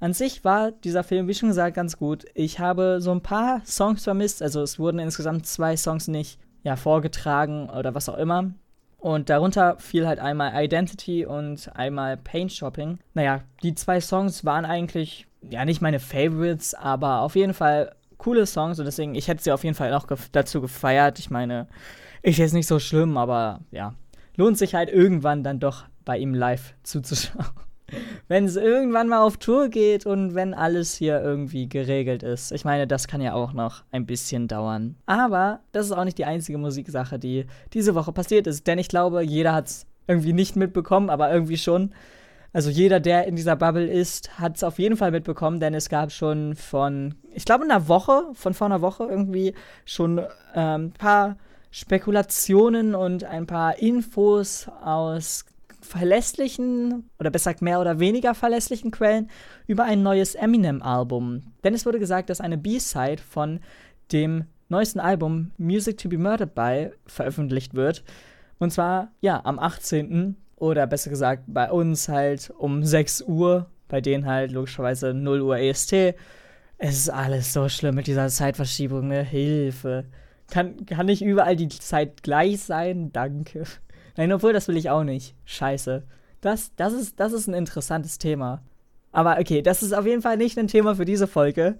an 0.00 0.12
sich 0.12 0.44
war 0.44 0.72
dieser 0.72 1.04
Film, 1.04 1.28
wie 1.28 1.34
schon 1.34 1.48
gesagt, 1.48 1.76
ganz 1.76 1.96
gut. 1.96 2.24
Ich 2.34 2.58
habe 2.58 3.00
so 3.00 3.12
ein 3.12 3.20
paar 3.20 3.62
Songs 3.64 4.04
vermisst. 4.04 4.42
Also 4.42 4.62
es 4.62 4.78
wurden 4.78 4.98
insgesamt 4.98 5.46
zwei 5.46 5.76
Songs 5.76 6.08
nicht 6.08 6.38
ja, 6.64 6.76
vorgetragen 6.76 7.70
oder 7.70 7.94
was 7.94 8.08
auch 8.08 8.18
immer. 8.18 8.52
Und 8.98 9.30
darunter 9.30 9.76
fiel 9.78 10.06
halt 10.06 10.20
einmal 10.20 10.52
Identity 10.64 11.26
und 11.26 11.74
einmal 11.74 12.16
Paint 12.16 12.52
Shopping. 12.52 12.98
Naja, 13.14 13.42
die 13.62 13.74
zwei 13.74 14.00
Songs 14.00 14.44
waren 14.44 14.64
eigentlich, 14.64 15.26
ja, 15.50 15.64
nicht 15.64 15.82
meine 15.82 15.98
Favorites, 15.98 16.74
aber 16.74 17.20
auf 17.22 17.34
jeden 17.34 17.52
Fall 17.54 17.96
coole 18.22 18.46
Songs 18.46 18.78
und 18.78 18.84
deswegen, 18.84 19.14
ich 19.14 19.28
hätte 19.28 19.42
sie 19.42 19.52
auf 19.52 19.64
jeden 19.64 19.74
Fall 19.74 19.92
auch 19.94 20.06
gef 20.06 20.28
dazu 20.30 20.60
gefeiert. 20.60 21.18
Ich 21.18 21.30
meine, 21.30 21.66
ist 22.22 22.38
jetzt 22.38 22.54
nicht 22.54 22.66
so 22.66 22.78
schlimm, 22.78 23.16
aber 23.16 23.60
ja, 23.70 23.94
lohnt 24.36 24.58
sich 24.58 24.74
halt 24.74 24.90
irgendwann 24.90 25.42
dann 25.42 25.60
doch 25.60 25.84
bei 26.04 26.18
ihm 26.18 26.34
live 26.34 26.74
zuzuschauen 26.82 27.46
wenn 28.28 28.44
es 28.44 28.56
irgendwann 28.56 29.08
mal 29.08 29.22
auf 29.22 29.36
Tour 29.36 29.68
geht 29.68 30.06
und 30.06 30.34
wenn 30.34 30.54
alles 30.54 30.94
hier 30.94 31.20
irgendwie 31.20 31.68
geregelt 31.68 32.22
ist. 32.22 32.52
Ich 32.52 32.64
meine, 32.64 32.86
das 32.86 33.08
kann 33.08 33.20
ja 33.20 33.34
auch 33.34 33.52
noch 33.52 33.84
ein 33.90 34.06
bisschen 34.06 34.48
dauern. 34.48 34.96
Aber 35.06 35.60
das 35.72 35.86
ist 35.86 35.92
auch 35.92 36.04
nicht 36.04 36.18
die 36.18 36.24
einzige 36.24 36.58
Musiksache, 36.58 37.18
die 37.18 37.46
diese 37.72 37.94
Woche 37.94 38.12
passiert 38.12 38.46
ist. 38.46 38.66
Denn 38.66 38.78
ich 38.78 38.88
glaube, 38.88 39.22
jeder 39.22 39.52
hat 39.52 39.66
es 39.66 39.86
irgendwie 40.06 40.32
nicht 40.32 40.56
mitbekommen, 40.56 41.10
aber 41.10 41.32
irgendwie 41.32 41.58
schon. 41.58 41.92
Also 42.52 42.68
jeder, 42.68 43.00
der 43.00 43.26
in 43.26 43.36
dieser 43.36 43.56
Bubble 43.56 43.86
ist, 43.86 44.38
hat 44.38 44.56
es 44.56 44.64
auf 44.64 44.78
jeden 44.78 44.96
Fall 44.96 45.10
mitbekommen, 45.10 45.58
denn 45.58 45.72
es 45.72 45.88
gab 45.88 46.12
schon 46.12 46.54
von, 46.54 47.14
ich 47.32 47.46
glaube, 47.46 47.64
einer 47.64 47.88
Woche, 47.88 48.24
von 48.34 48.52
vor 48.52 48.66
einer 48.66 48.82
Woche 48.82 49.04
irgendwie 49.04 49.54
schon 49.86 50.18
ein 50.18 50.26
ähm, 50.54 50.92
paar 50.92 51.36
Spekulationen 51.70 52.94
und 52.94 53.24
ein 53.24 53.46
paar 53.46 53.78
Infos 53.78 54.68
aus 54.84 55.46
verlässlichen 55.80 57.10
oder 57.18 57.30
besser 57.30 57.52
gesagt 57.52 57.62
mehr 57.62 57.80
oder 57.80 57.98
weniger 57.98 58.34
verlässlichen 58.34 58.90
Quellen 58.90 59.30
über 59.66 59.84
ein 59.84 60.02
neues 60.02 60.34
Eminem-Album. 60.34 61.42
Denn 61.64 61.74
es 61.74 61.86
wurde 61.86 61.98
gesagt, 61.98 62.30
dass 62.30 62.40
eine 62.40 62.58
B-Side 62.58 63.22
von 63.22 63.60
dem 64.12 64.44
neuesten 64.68 65.00
Album 65.00 65.50
Music 65.56 65.98
to 65.98 66.08
be 66.08 66.18
Murdered 66.18 66.54
by 66.54 66.90
veröffentlicht 67.06 67.74
wird. 67.74 68.04
Und 68.58 68.70
zwar, 68.72 69.10
ja, 69.20 69.40
am 69.44 69.58
18. 69.58 70.36
oder 70.62 70.86
besser 70.86 71.10
gesagt 71.10 71.42
bei 71.48 71.72
uns 71.72 72.08
halt 72.08 72.52
um 72.56 72.84
6 72.84 73.22
Uhr, 73.22 73.66
bei 73.88 74.00
denen 74.00 74.26
halt 74.26 74.52
logischerweise 74.52 75.12
0 75.12 75.40
Uhr 75.42 75.58
EST. 75.58 76.14
Es 76.78 76.96
ist 76.98 77.10
alles 77.10 77.52
so 77.52 77.68
schlimm 77.68 77.96
mit 77.96 78.06
dieser 78.06 78.28
Zeitverschiebung, 78.28 79.08
ne? 79.08 79.24
Hilfe. 79.24 80.04
Kann, 80.52 80.86
kann 80.86 81.06
nicht 81.06 81.20
überall 81.20 81.56
die 81.56 81.68
Zeit 81.68 82.22
gleich 82.22 82.60
sein? 82.62 83.12
Danke. 83.12 83.64
Nein, 84.16 84.32
obwohl, 84.32 84.52
das 84.52 84.68
will 84.68 84.76
ich 84.76 84.88
auch 84.88 85.02
nicht. 85.02 85.34
Scheiße. 85.46 86.04
Das, 86.40 86.70
das, 86.76 86.92
ist, 86.92 87.18
das 87.18 87.32
ist 87.32 87.48
ein 87.48 87.54
interessantes 87.54 88.18
Thema. 88.18 88.62
Aber 89.10 89.38
okay, 89.40 89.62
das 89.62 89.82
ist 89.82 89.92
auf 89.92 90.06
jeden 90.06 90.22
Fall 90.22 90.36
nicht 90.36 90.56
ein 90.58 90.68
Thema 90.68 90.94
für 90.94 91.04
diese 91.04 91.26
Folge. 91.26 91.76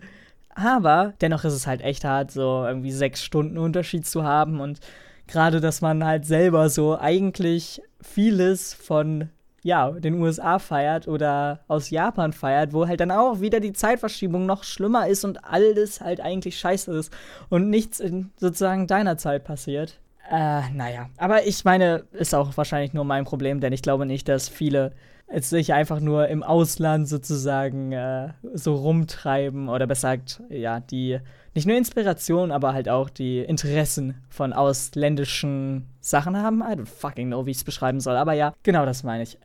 Aber 0.56 1.14
dennoch 1.20 1.44
ist 1.44 1.54
es 1.54 1.68
halt 1.68 1.82
echt 1.82 2.04
hart, 2.04 2.32
so 2.32 2.64
irgendwie 2.66 2.90
sechs 2.90 3.22
Stunden 3.22 3.58
Unterschied 3.58 4.06
zu 4.06 4.24
haben. 4.24 4.60
Und 4.60 4.80
gerade, 5.28 5.60
dass 5.60 5.82
man 5.82 6.04
halt 6.04 6.26
selber 6.26 6.68
so 6.68 6.98
eigentlich 6.98 7.80
vieles 8.02 8.74
von 8.74 9.30
ja, 9.64 9.92
den 9.92 10.20
USA 10.20 10.58
feiert 10.58 11.06
oder 11.06 11.60
aus 11.68 11.90
Japan 11.90 12.32
feiert, 12.32 12.72
wo 12.72 12.88
halt 12.88 13.00
dann 13.00 13.12
auch 13.12 13.40
wieder 13.40 13.60
die 13.60 13.72
Zeitverschiebung 13.72 14.44
noch 14.44 14.64
schlimmer 14.64 15.06
ist 15.06 15.24
und 15.24 15.44
alles 15.44 16.00
halt 16.00 16.20
eigentlich 16.20 16.58
scheiße 16.58 16.92
ist 16.92 17.12
und 17.48 17.70
nichts 17.70 18.00
in 18.00 18.32
sozusagen 18.36 18.88
deiner 18.88 19.18
Zeit 19.18 19.44
passiert. 19.44 20.00
Äh, 20.28 20.62
naja. 20.72 21.10
Aber 21.16 21.46
ich 21.46 21.64
meine, 21.64 22.04
ist 22.12 22.34
auch 22.34 22.56
wahrscheinlich 22.56 22.92
nur 22.92 23.04
mein 23.04 23.24
Problem, 23.24 23.60
denn 23.60 23.72
ich 23.72 23.82
glaube 23.82 24.06
nicht, 24.06 24.28
dass 24.28 24.48
viele 24.48 24.92
jetzt 25.32 25.50
sich 25.50 25.72
einfach 25.72 26.00
nur 26.00 26.28
im 26.28 26.42
Ausland 26.42 27.08
sozusagen 27.08 27.92
äh, 27.92 28.30
so 28.52 28.74
rumtreiben 28.74 29.68
oder 29.68 29.86
besser 29.86 30.18
gesagt, 30.18 30.42
ja, 30.50 30.80
die 30.80 31.20
nicht 31.54 31.66
nur 31.66 31.76
Inspiration, 31.76 32.50
aber 32.50 32.72
halt 32.72 32.88
auch 32.88 33.10
die 33.10 33.40
Interessen 33.40 34.14
von 34.30 34.52
ausländischen 34.52 35.86
Sachen 36.00 36.36
haben. 36.36 36.60
I 36.60 36.74
don't 36.74 36.86
fucking 36.86 37.28
know, 37.28 37.46
wie 37.46 37.50
ich 37.50 37.58
es 37.58 37.64
beschreiben 37.64 38.00
soll. 38.00 38.16
Aber 38.16 38.32
ja, 38.32 38.54
genau 38.62 38.86
das 38.86 39.02
meine 39.02 39.24
ich. 39.24 39.38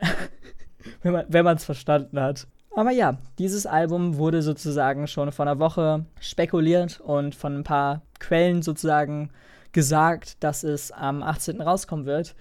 wenn 1.04 1.46
man 1.46 1.58
es 1.58 1.66
verstanden 1.66 2.20
hat. 2.20 2.48
Aber 2.76 2.92
ja, 2.92 3.18
dieses 3.40 3.66
Album 3.66 4.18
wurde 4.18 4.42
sozusagen 4.42 5.08
schon 5.08 5.32
vor 5.32 5.46
einer 5.46 5.60
Woche 5.60 6.06
spekuliert 6.20 7.00
und 7.00 7.34
von 7.34 7.58
ein 7.58 7.64
paar 7.64 8.04
Quellen 8.20 8.62
sozusagen 8.62 9.32
gesagt, 9.72 10.44
dass 10.44 10.64
es 10.64 10.92
am 10.92 11.24
18. 11.24 11.60
rauskommen 11.60 12.06
wird. 12.06 12.36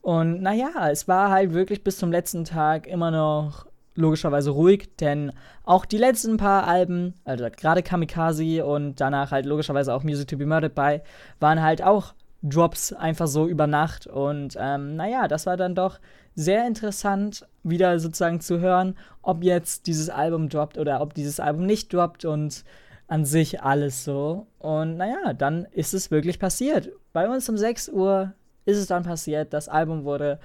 Und 0.00 0.42
naja, 0.42 0.90
es 0.90 1.06
war 1.08 1.30
halt 1.30 1.52
wirklich 1.52 1.84
bis 1.84 1.98
zum 1.98 2.10
letzten 2.10 2.44
Tag 2.44 2.86
immer 2.86 3.10
noch 3.10 3.66
logischerweise 3.94 4.50
ruhig, 4.50 4.96
denn 5.00 5.32
auch 5.64 5.84
die 5.84 5.98
letzten 5.98 6.36
paar 6.36 6.66
Alben, 6.66 7.14
also 7.24 7.46
gerade 7.54 7.82
Kamikaze 7.82 8.64
und 8.64 9.00
danach 9.00 9.30
halt 9.30 9.46
logischerweise 9.46 9.94
auch 9.94 10.02
Music 10.02 10.28
to 10.28 10.36
be 10.36 10.46
Murdered 10.46 10.74
by, 10.74 11.00
waren 11.40 11.62
halt 11.62 11.82
auch 11.82 12.14
Drops 12.42 12.92
einfach 12.92 13.28
so 13.28 13.46
über 13.46 13.66
Nacht. 13.66 14.06
Und 14.06 14.56
ähm, 14.58 14.96
naja, 14.96 15.28
das 15.28 15.46
war 15.46 15.56
dann 15.56 15.74
doch 15.74 16.00
sehr 16.34 16.66
interessant, 16.66 17.46
wieder 17.62 17.98
sozusagen 17.98 18.40
zu 18.40 18.60
hören, 18.60 18.96
ob 19.22 19.44
jetzt 19.44 19.86
dieses 19.86 20.10
Album 20.10 20.48
droppt 20.48 20.78
oder 20.78 21.00
ob 21.00 21.14
dieses 21.14 21.38
Album 21.38 21.66
nicht 21.66 21.92
droppt 21.92 22.24
und 22.24 22.64
an 23.06 23.24
sich 23.24 23.62
alles 23.62 24.04
so. 24.04 24.46
Und 24.58 24.96
naja, 24.96 25.34
dann 25.34 25.66
ist 25.70 25.94
es 25.94 26.10
wirklich 26.10 26.38
passiert. 26.38 26.90
Bei 27.12 27.28
uns 27.28 27.48
um 27.48 27.56
6 27.56 27.90
Uhr 27.90 28.32
ist 28.64 28.78
es 28.78 28.86
dann 28.86 29.04
passiert. 29.04 29.52
Das 29.52 29.68
Album 29.68 30.04
wurde 30.04 30.38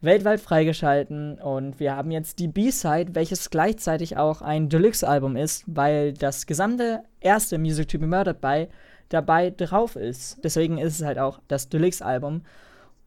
weltweit 0.00 0.40
freigeschalten 0.40 1.38
und 1.40 1.78
wir 1.78 1.94
haben 1.94 2.10
jetzt 2.10 2.38
die 2.38 2.48
B-Side, 2.48 3.14
welches 3.14 3.50
gleichzeitig 3.50 4.16
auch 4.16 4.40
ein 4.40 4.68
Deluxe-Album 4.68 5.36
ist, 5.36 5.64
weil 5.66 6.14
das 6.14 6.46
gesamte 6.46 7.02
erste 7.20 7.58
Music 7.58 7.88
to 7.88 7.98
be 7.98 8.06
Murdered 8.06 8.40
by 8.40 8.68
dabei 9.10 9.50
drauf 9.50 9.96
ist. 9.96 10.42
Deswegen 10.42 10.78
ist 10.78 11.00
es 11.00 11.06
halt 11.06 11.18
auch 11.18 11.40
das 11.48 11.68
Deluxe-Album. 11.68 12.42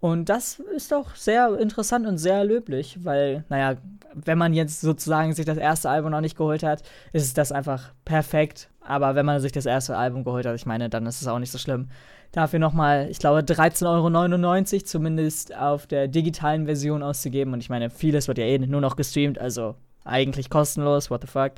Und 0.03 0.27
das 0.27 0.59
ist 0.59 0.93
auch 0.93 1.15
sehr 1.15 1.57
interessant 1.57 2.05
und 2.05 2.17
sehr 2.17 2.43
löblich, 2.43 3.05
weil, 3.05 3.45
naja, 3.47 3.77
wenn 4.13 4.37
man 4.37 4.53
jetzt 4.53 4.81
sozusagen 4.81 5.31
sich 5.31 5.45
das 5.45 5.57
erste 5.57 5.89
Album 5.89 6.11
noch 6.11 6.19
nicht 6.19 6.35
geholt 6.35 6.61
hat, 6.61 6.83
ist 7.13 7.37
das 7.37 7.53
einfach 7.53 7.93
perfekt. 8.03 8.67
Aber 8.81 9.15
wenn 9.15 9.25
man 9.25 9.39
sich 9.39 9.53
das 9.53 9.65
erste 9.65 9.95
Album 9.95 10.25
geholt 10.25 10.45
hat, 10.45 10.57
ich 10.57 10.65
meine, 10.65 10.89
dann 10.89 11.05
ist 11.05 11.21
es 11.21 11.27
auch 11.29 11.39
nicht 11.39 11.51
so 11.51 11.57
schlimm. 11.57 11.87
Dafür 12.33 12.59
nochmal, 12.59 13.07
ich 13.09 13.19
glaube, 13.19 13.39
13,99 13.39 14.73
Euro 14.73 14.83
zumindest 14.83 15.55
auf 15.55 15.87
der 15.87 16.09
digitalen 16.09 16.65
Version 16.65 17.01
auszugeben. 17.01 17.53
Und 17.53 17.61
ich 17.61 17.69
meine, 17.69 17.89
vieles 17.89 18.27
wird 18.27 18.39
ja 18.39 18.43
eh 18.43 18.59
nur 18.59 18.81
noch 18.81 18.97
gestreamt, 18.97 19.39
also 19.39 19.75
eigentlich 20.03 20.49
kostenlos, 20.49 21.11
what 21.11 21.21
the 21.21 21.27
fuck. 21.27 21.53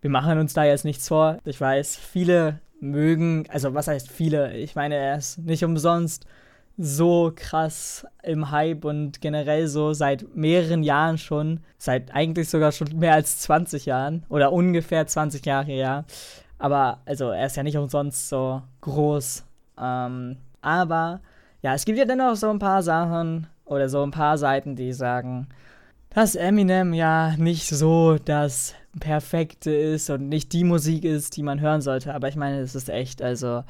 Wir 0.00 0.10
machen 0.10 0.38
uns 0.38 0.52
da 0.52 0.62
jetzt 0.62 0.84
nichts 0.84 1.08
vor. 1.08 1.38
Ich 1.44 1.60
weiß, 1.60 1.96
viele 1.96 2.60
mögen, 2.78 3.46
also 3.48 3.74
was 3.74 3.88
heißt 3.88 4.08
viele? 4.08 4.56
Ich 4.56 4.76
meine, 4.76 4.94
er 4.94 5.16
ist 5.16 5.38
nicht 5.38 5.64
umsonst 5.64 6.24
so 6.82 7.30
krass 7.34 8.06
im 8.22 8.50
Hype 8.50 8.86
und 8.86 9.20
generell 9.20 9.68
so 9.68 9.92
seit 9.92 10.34
mehreren 10.34 10.82
Jahren 10.82 11.18
schon, 11.18 11.60
seit 11.76 12.14
eigentlich 12.14 12.48
sogar 12.48 12.72
schon 12.72 12.98
mehr 12.98 13.12
als 13.12 13.40
20 13.40 13.84
Jahren 13.84 14.24
oder 14.30 14.50
ungefähr 14.50 15.06
20 15.06 15.44
Jahre, 15.44 15.72
ja. 15.72 16.04
Aber 16.58 17.00
also 17.04 17.30
er 17.30 17.46
ist 17.46 17.56
ja 17.56 17.62
nicht 17.62 17.76
umsonst 17.76 18.30
so 18.30 18.62
groß. 18.80 19.44
Ähm, 19.78 20.38
aber 20.62 21.20
ja, 21.60 21.74
es 21.74 21.84
gibt 21.84 21.98
ja 21.98 22.06
dennoch 22.06 22.34
so 22.36 22.48
ein 22.48 22.58
paar 22.58 22.82
Sachen 22.82 23.46
oder 23.66 23.90
so 23.90 24.02
ein 24.02 24.10
paar 24.10 24.38
Seiten, 24.38 24.74
die 24.74 24.94
sagen, 24.94 25.48
dass 26.08 26.34
Eminem 26.34 26.94
ja 26.94 27.36
nicht 27.36 27.68
so 27.68 28.16
das 28.16 28.74
Perfekte 28.98 29.70
ist 29.70 30.08
und 30.08 30.30
nicht 30.30 30.54
die 30.54 30.64
Musik 30.64 31.04
ist, 31.04 31.36
die 31.36 31.42
man 31.42 31.60
hören 31.60 31.82
sollte. 31.82 32.14
Aber 32.14 32.28
ich 32.28 32.36
meine, 32.36 32.60
es 32.60 32.74
ist 32.74 32.88
echt, 32.88 33.20
also 33.20 33.64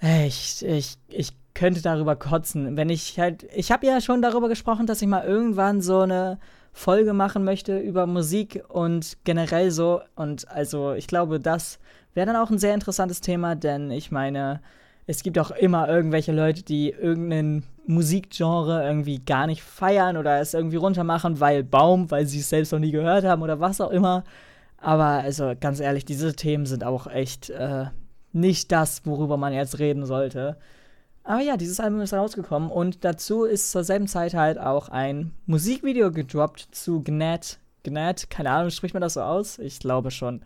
ich, 0.00 0.64
ich, 0.66 0.98
ich 1.08 1.32
könnte 1.54 1.82
darüber 1.82 2.16
kotzen. 2.16 2.76
Wenn 2.76 2.90
ich 2.90 3.18
halt, 3.18 3.46
ich 3.54 3.70
habe 3.72 3.86
ja 3.86 4.00
schon 4.00 4.22
darüber 4.22 4.48
gesprochen, 4.48 4.86
dass 4.86 5.02
ich 5.02 5.08
mal 5.08 5.24
irgendwann 5.24 5.80
so 5.80 6.00
eine 6.00 6.38
Folge 6.72 7.12
machen 7.12 7.44
möchte 7.44 7.78
über 7.78 8.06
Musik 8.06 8.62
und 8.68 9.16
generell 9.24 9.70
so. 9.70 10.00
Und 10.16 10.48
also 10.50 10.92
ich 10.92 11.06
glaube, 11.06 11.38
das 11.38 11.78
wäre 12.14 12.26
dann 12.26 12.36
auch 12.36 12.50
ein 12.50 12.58
sehr 12.58 12.74
interessantes 12.74 13.20
Thema, 13.20 13.54
denn 13.54 13.90
ich 13.90 14.10
meine, 14.10 14.60
es 15.06 15.22
gibt 15.22 15.38
auch 15.38 15.50
immer 15.52 15.88
irgendwelche 15.88 16.32
Leute, 16.32 16.62
die 16.62 16.90
irgendeinen 16.90 17.64
Musikgenre 17.86 18.84
irgendwie 18.84 19.18
gar 19.18 19.46
nicht 19.46 19.62
feiern 19.62 20.16
oder 20.16 20.40
es 20.40 20.54
irgendwie 20.54 20.76
runtermachen, 20.76 21.38
weil 21.40 21.62
Baum, 21.62 22.10
weil 22.10 22.26
sie 22.26 22.40
es 22.40 22.48
selbst 22.48 22.72
noch 22.72 22.78
nie 22.78 22.90
gehört 22.90 23.24
haben 23.24 23.42
oder 23.42 23.60
was 23.60 23.80
auch 23.80 23.90
immer. 23.90 24.24
Aber 24.78 25.04
also 25.04 25.52
ganz 25.60 25.80
ehrlich, 25.80 26.04
diese 26.04 26.34
Themen 26.34 26.66
sind 26.66 26.84
auch 26.84 27.06
echt 27.06 27.50
äh, 27.50 27.86
nicht 28.32 28.72
das, 28.72 29.06
worüber 29.06 29.36
man 29.36 29.52
jetzt 29.52 29.78
reden 29.78 30.06
sollte. 30.06 30.56
Aber 31.24 31.40
ja, 31.40 31.56
dieses 31.56 31.80
Album 31.80 32.00
ist 32.02 32.12
rausgekommen 32.12 32.70
und 32.70 33.02
dazu 33.04 33.44
ist 33.44 33.70
zur 33.70 33.82
selben 33.82 34.06
Zeit 34.06 34.34
halt 34.34 34.58
auch 34.58 34.90
ein 34.90 35.32
Musikvideo 35.46 36.12
gedroppt 36.12 36.68
zu 36.72 37.02
Gnat. 37.02 37.58
Gnat, 37.82 38.28
keine 38.28 38.50
Ahnung, 38.50 38.70
spricht 38.70 38.94
man 38.94 39.00
das 39.00 39.14
so 39.14 39.22
aus? 39.22 39.58
Ich 39.58 39.78
glaube 39.78 40.10
schon. 40.10 40.42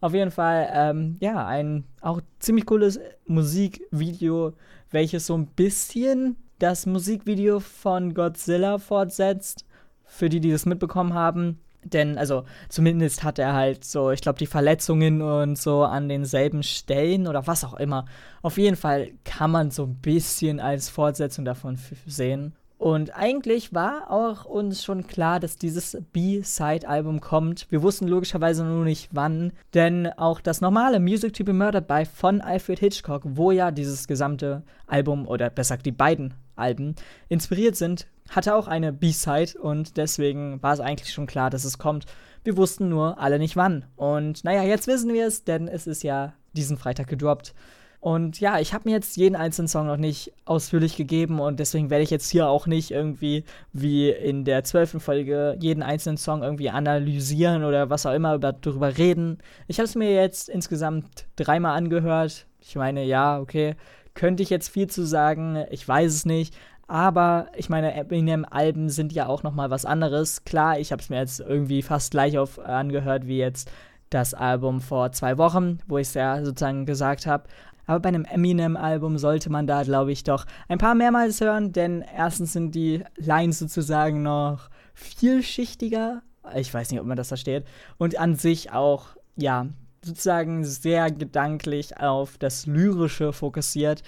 Auf 0.00 0.14
jeden 0.14 0.30
Fall, 0.30 0.68
ähm, 0.72 1.16
ja, 1.20 1.46
ein 1.46 1.84
auch 2.00 2.20
ziemlich 2.38 2.64
cooles 2.64 3.00
Musikvideo, 3.26 4.54
welches 4.90 5.26
so 5.26 5.36
ein 5.36 5.46
bisschen 5.46 6.36
das 6.60 6.86
Musikvideo 6.86 7.58
von 7.58 8.14
Godzilla 8.14 8.78
fortsetzt. 8.78 9.66
Für 10.04 10.28
die, 10.28 10.40
die 10.40 10.50
das 10.50 10.66
mitbekommen 10.66 11.14
haben. 11.14 11.60
Denn, 11.84 12.18
also, 12.18 12.44
zumindest 12.68 13.24
hat 13.24 13.38
er 13.38 13.54
halt 13.54 13.84
so, 13.84 14.10
ich 14.10 14.20
glaube, 14.20 14.38
die 14.38 14.46
Verletzungen 14.46 15.22
und 15.22 15.56
so 15.56 15.82
an 15.82 16.08
denselben 16.08 16.62
Stellen 16.62 17.26
oder 17.26 17.46
was 17.46 17.64
auch 17.64 17.74
immer. 17.74 18.04
Auf 18.42 18.58
jeden 18.58 18.76
Fall 18.76 19.12
kann 19.24 19.50
man 19.50 19.70
so 19.70 19.84
ein 19.84 19.94
bisschen 19.96 20.60
als 20.60 20.88
Fortsetzung 20.88 21.44
davon 21.44 21.78
sehen. 22.06 22.54
Und 22.80 23.14
eigentlich 23.14 23.74
war 23.74 24.10
auch 24.10 24.46
uns 24.46 24.82
schon 24.82 25.06
klar, 25.06 25.38
dass 25.38 25.56
dieses 25.56 25.98
B-Side-Album 26.14 27.20
kommt. 27.20 27.66
Wir 27.70 27.82
wussten 27.82 28.08
logischerweise 28.08 28.64
nur 28.64 28.84
nicht 28.84 29.10
wann, 29.12 29.52
denn 29.74 30.06
auch 30.16 30.40
das 30.40 30.62
normale 30.62 30.98
Music 30.98 31.34
to 31.34 31.44
be 31.44 31.52
Murdered 31.52 31.86
by 31.86 32.06
von 32.06 32.40
Alfred 32.40 32.78
Hitchcock, 32.78 33.20
wo 33.24 33.50
ja 33.50 33.70
dieses 33.70 34.08
gesamte 34.08 34.62
Album 34.86 35.28
oder 35.28 35.50
besser 35.50 35.74
gesagt 35.74 35.84
die 35.84 35.92
beiden 35.92 36.32
Alben 36.56 36.94
inspiriert 37.28 37.76
sind, 37.76 38.06
hatte 38.30 38.54
auch 38.54 38.68
eine 38.68 38.92
B-Side 38.92 39.58
und 39.60 39.96
deswegen 39.96 40.62
war 40.62 40.72
es 40.72 40.80
eigentlich 40.80 41.12
schon 41.12 41.26
klar, 41.26 41.50
dass 41.50 41.64
es 41.64 41.78
kommt. 41.78 42.06
Wir 42.42 42.56
wussten 42.56 42.88
nur 42.88 43.18
alle 43.18 43.38
nicht 43.38 43.56
wann. 43.56 43.84
Und 43.96 44.44
naja, 44.44 44.62
jetzt 44.62 44.86
wissen 44.86 45.12
wir 45.12 45.26
es, 45.26 45.44
denn 45.44 45.68
es 45.68 45.86
ist 45.86 46.02
ja 46.02 46.32
diesen 46.54 46.78
Freitag 46.78 47.08
gedroppt. 47.08 47.54
Und 48.00 48.40
ja, 48.40 48.58
ich 48.58 48.72
habe 48.72 48.88
mir 48.88 48.94
jetzt 48.94 49.18
jeden 49.18 49.36
einzelnen 49.36 49.68
Song 49.68 49.86
noch 49.86 49.98
nicht 49.98 50.32
ausführlich 50.46 50.96
gegeben 50.96 51.38
und 51.38 51.60
deswegen 51.60 51.90
werde 51.90 52.02
ich 52.02 52.08
jetzt 52.08 52.30
hier 52.30 52.48
auch 52.48 52.66
nicht 52.66 52.90
irgendwie 52.92 53.44
wie 53.74 54.08
in 54.08 54.46
der 54.46 54.64
zwölften 54.64 55.00
Folge 55.00 55.54
jeden 55.60 55.82
einzelnen 55.82 56.16
Song 56.16 56.42
irgendwie 56.42 56.70
analysieren 56.70 57.62
oder 57.62 57.90
was 57.90 58.06
auch 58.06 58.14
immer 58.14 58.38
darüber 58.38 58.96
reden. 58.96 59.36
Ich 59.66 59.78
habe 59.78 59.84
es 59.84 59.96
mir 59.96 60.14
jetzt 60.14 60.48
insgesamt 60.48 61.26
dreimal 61.36 61.76
angehört. 61.76 62.46
Ich 62.58 62.74
meine, 62.74 63.04
ja, 63.04 63.38
okay, 63.38 63.76
könnte 64.14 64.42
ich 64.42 64.48
jetzt 64.48 64.70
viel 64.70 64.86
zu 64.86 65.06
sagen, 65.06 65.66
ich 65.70 65.86
weiß 65.86 66.14
es 66.14 66.24
nicht. 66.24 66.54
Aber 66.90 67.46
ich 67.54 67.68
meine, 67.68 67.94
Eminem-Alben 67.94 68.88
sind 68.88 69.12
ja 69.12 69.28
auch 69.28 69.44
noch 69.44 69.54
mal 69.54 69.70
was 69.70 69.84
anderes. 69.84 70.42
Klar, 70.42 70.80
ich 70.80 70.90
habe 70.90 71.00
es 71.00 71.08
mir 71.08 71.18
jetzt 71.18 71.38
irgendwie 71.38 71.82
fast 71.82 72.10
gleich 72.10 72.36
auf 72.36 72.58
angehört 72.58 73.28
wie 73.28 73.38
jetzt 73.38 73.70
das 74.10 74.34
Album 74.34 74.80
vor 74.80 75.12
zwei 75.12 75.38
Wochen, 75.38 75.78
wo 75.86 75.98
ich 75.98 76.08
es 76.08 76.14
ja 76.14 76.44
sozusagen 76.44 76.86
gesagt 76.86 77.28
habe. 77.28 77.44
Aber 77.86 78.00
bei 78.00 78.08
einem 78.08 78.24
Eminem-Album 78.24 79.18
sollte 79.18 79.50
man 79.50 79.68
da, 79.68 79.84
glaube 79.84 80.10
ich, 80.10 80.24
doch 80.24 80.46
ein 80.66 80.78
paar 80.78 80.96
mehrmals 80.96 81.40
hören, 81.40 81.70
denn 81.70 82.02
erstens 82.16 82.54
sind 82.54 82.74
die 82.74 83.04
Lines 83.14 83.60
sozusagen 83.60 84.24
noch 84.24 84.68
vielschichtiger. 84.94 86.22
Ich 86.56 86.74
weiß 86.74 86.90
nicht, 86.90 87.00
ob 87.00 87.06
man 87.06 87.16
das 87.16 87.28
versteht. 87.28 87.66
Und 87.98 88.18
an 88.18 88.34
sich 88.34 88.72
auch, 88.72 89.10
ja, 89.36 89.68
sozusagen 90.04 90.64
sehr 90.64 91.12
gedanklich 91.12 91.98
auf 91.98 92.36
das 92.36 92.66
Lyrische 92.66 93.32
fokussiert. 93.32 94.02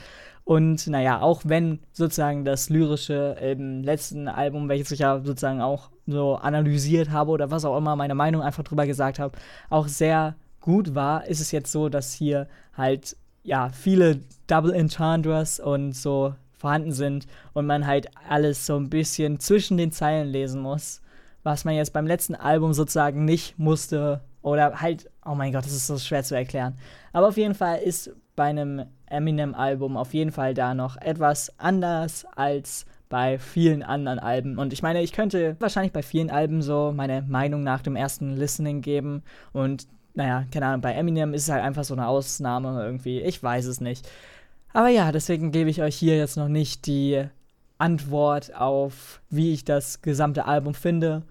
Und 0.45 0.87
naja, 0.89 1.21
auch 1.21 1.43
wenn 1.45 1.79
sozusagen 1.93 2.45
das 2.45 2.69
Lyrische 2.69 3.37
im 3.41 3.83
letzten 3.85 4.27
Album, 4.29 4.69
welches 4.69 4.91
ich 4.91 4.99
ja 4.99 5.21
sozusagen 5.23 5.61
auch 5.61 5.91
so 6.07 6.35
analysiert 6.35 7.11
habe 7.11 7.31
oder 7.31 7.51
was 7.51 7.65
auch 7.65 7.77
immer, 7.77 7.95
meine 7.95 8.15
Meinung 8.15 8.43
einfach 8.43 8.65
drüber 8.65 8.87
gesagt 8.87 9.19
habe, 9.19 9.39
auch 9.71 9.87
sehr 9.87 10.35
gut 10.61 10.95
war, 10.95 11.27
ist 11.27 11.41
es 11.41 11.53
jetzt 11.53 11.71
so, 11.71 11.89
dass 11.89 12.13
hier 12.13 12.49
halt 12.77 13.17
ja, 13.45 13.71
viele 13.71 14.21
Double 14.47 14.73
Entendres 14.73 15.61
und 15.61 15.93
so 15.93 16.35
vorhanden 16.57 16.93
sind 16.93 17.27
und 17.55 17.67
man 17.67 17.87
halt 17.87 18.09
alles 18.29 18.67
so 18.67 18.77
ein 18.77 18.89
bisschen 18.89 19.41
zwischen 19.41 19.77
den 19.77 19.91
Zeilen 19.91 20.29
lesen 20.29 20.63
muss, 20.63 21.03
was 21.43 21.65
man 21.65 21.75
jetzt 21.75 21.93
beim 21.93 22.07
letzten 22.07 22.37
Album 22.37 22.73
sozusagen 22.73 23.25
nicht 23.25 23.59
musste 23.59 24.21
oder 24.43 24.81
halt, 24.81 25.11
oh 25.25 25.35
mein 25.35 25.53
Gott, 25.53 25.65
das 25.65 25.73
ist 25.73 25.89
so 25.89 25.99
schwer 25.99 26.23
zu 26.23 26.37
erklären. 26.37 26.79
Aber 27.13 27.29
auf 27.29 27.37
jeden 27.37 27.55
Fall 27.55 27.79
ist 27.79 28.15
bei 28.37 28.45
einem 28.45 28.85
Eminem-Album 29.13 29.97
auf 29.97 30.15
jeden 30.15 30.33
Fall 30.33 30.55
da 30.55 30.75
noch 30.75 30.97
etwas 30.97 31.53
anders 31.59 32.27
als 32.35 32.87
bei 33.09 33.39
vielen 33.39 33.83
anderen 33.83 34.19
Alben. 34.19 34.59
Und 34.59 34.73
ich 34.73 34.83
meine, 34.83 35.03
ich 35.03 35.13
könnte 35.13 35.57
wahrscheinlich 35.61 35.93
bei 35.93 36.03
vielen 36.03 36.31
Alben 36.31 36.63
so 36.63 36.93
meine 36.95 37.23
Meinung 37.23 37.63
nach 37.63 37.83
dem 37.83 37.95
ersten 37.95 38.37
Listening 38.37 38.81
geben 38.81 39.23
und 39.53 39.87
naja, 40.15 40.45
keine 40.53 40.67
Ahnung, 40.67 40.81
bei 40.81 40.93
Eminem 40.93 41.35
ist 41.35 41.45
es 41.45 41.51
halt 41.51 41.63
einfach 41.63 41.85
so 41.85 41.95
eine 41.95 42.07
Ausnahme 42.07 42.83
irgendwie. 42.85 43.21
Ich 43.21 43.43
weiß 43.43 43.67
es 43.67 43.81
nicht. 43.81 44.09
Aber 44.73 44.89
ja, 44.89 45.13
deswegen 45.13 45.53
gebe 45.53 45.71
ich 45.71 45.83
euch 45.83 45.97
hier 45.97 46.17
jetzt 46.17 46.37
noch 46.37 46.49
nicht 46.49 46.87
die 46.87 47.25
Antwort 47.79 48.55
auf, 48.55 49.21
wie 49.31 49.53
ich 49.53 49.65
das 49.65 50.03
gesamte 50.03 50.45
Album 50.47 50.75
finde. 50.75 51.23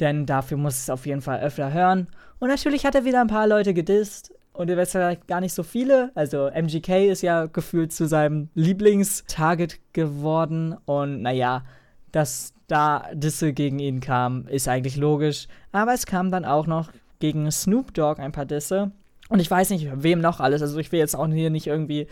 Denn 0.00 0.26
dafür 0.26 0.56
muss 0.56 0.80
es 0.80 0.90
auf 0.90 1.06
jeden 1.06 1.22
Fall 1.22 1.40
öfter 1.40 1.72
hören. 1.72 2.08
Und 2.40 2.48
natürlich 2.48 2.84
hat 2.84 2.94
er 2.94 3.04
wieder 3.04 3.20
ein 3.20 3.28
paar 3.28 3.46
Leute 3.46 3.74
gedisst. 3.74 4.33
Und 4.54 4.70
ihr 4.70 4.76
wisst 4.76 4.94
ja 4.94 5.14
gar 5.14 5.40
nicht 5.40 5.52
so 5.52 5.64
viele. 5.64 6.12
Also 6.14 6.46
MGK 6.48 7.10
ist 7.10 7.22
ja 7.22 7.46
gefühlt 7.46 7.92
zu 7.92 8.06
seinem 8.06 8.48
Lieblingstarget 8.54 9.80
geworden. 9.92 10.76
Und 10.84 11.22
naja, 11.22 11.64
dass 12.12 12.54
da 12.68 13.08
Disse 13.12 13.52
gegen 13.52 13.80
ihn 13.80 14.00
kam, 14.00 14.46
ist 14.46 14.68
eigentlich 14.68 14.96
logisch. 14.96 15.48
Aber 15.72 15.92
es 15.92 16.06
kam 16.06 16.30
dann 16.30 16.44
auch 16.44 16.68
noch 16.68 16.92
gegen 17.18 17.50
Snoop 17.50 17.92
Dogg 17.94 18.22
ein 18.22 18.30
paar 18.30 18.46
Disse. 18.46 18.92
Und 19.28 19.40
ich 19.40 19.50
weiß 19.50 19.70
nicht, 19.70 19.88
wem 19.92 20.20
noch 20.20 20.38
alles. 20.38 20.62
Also 20.62 20.78
ich 20.78 20.92
will 20.92 21.00
jetzt 21.00 21.16
auch 21.16 21.26
hier 21.26 21.50
nicht 21.50 21.66
irgendwie 21.66 22.06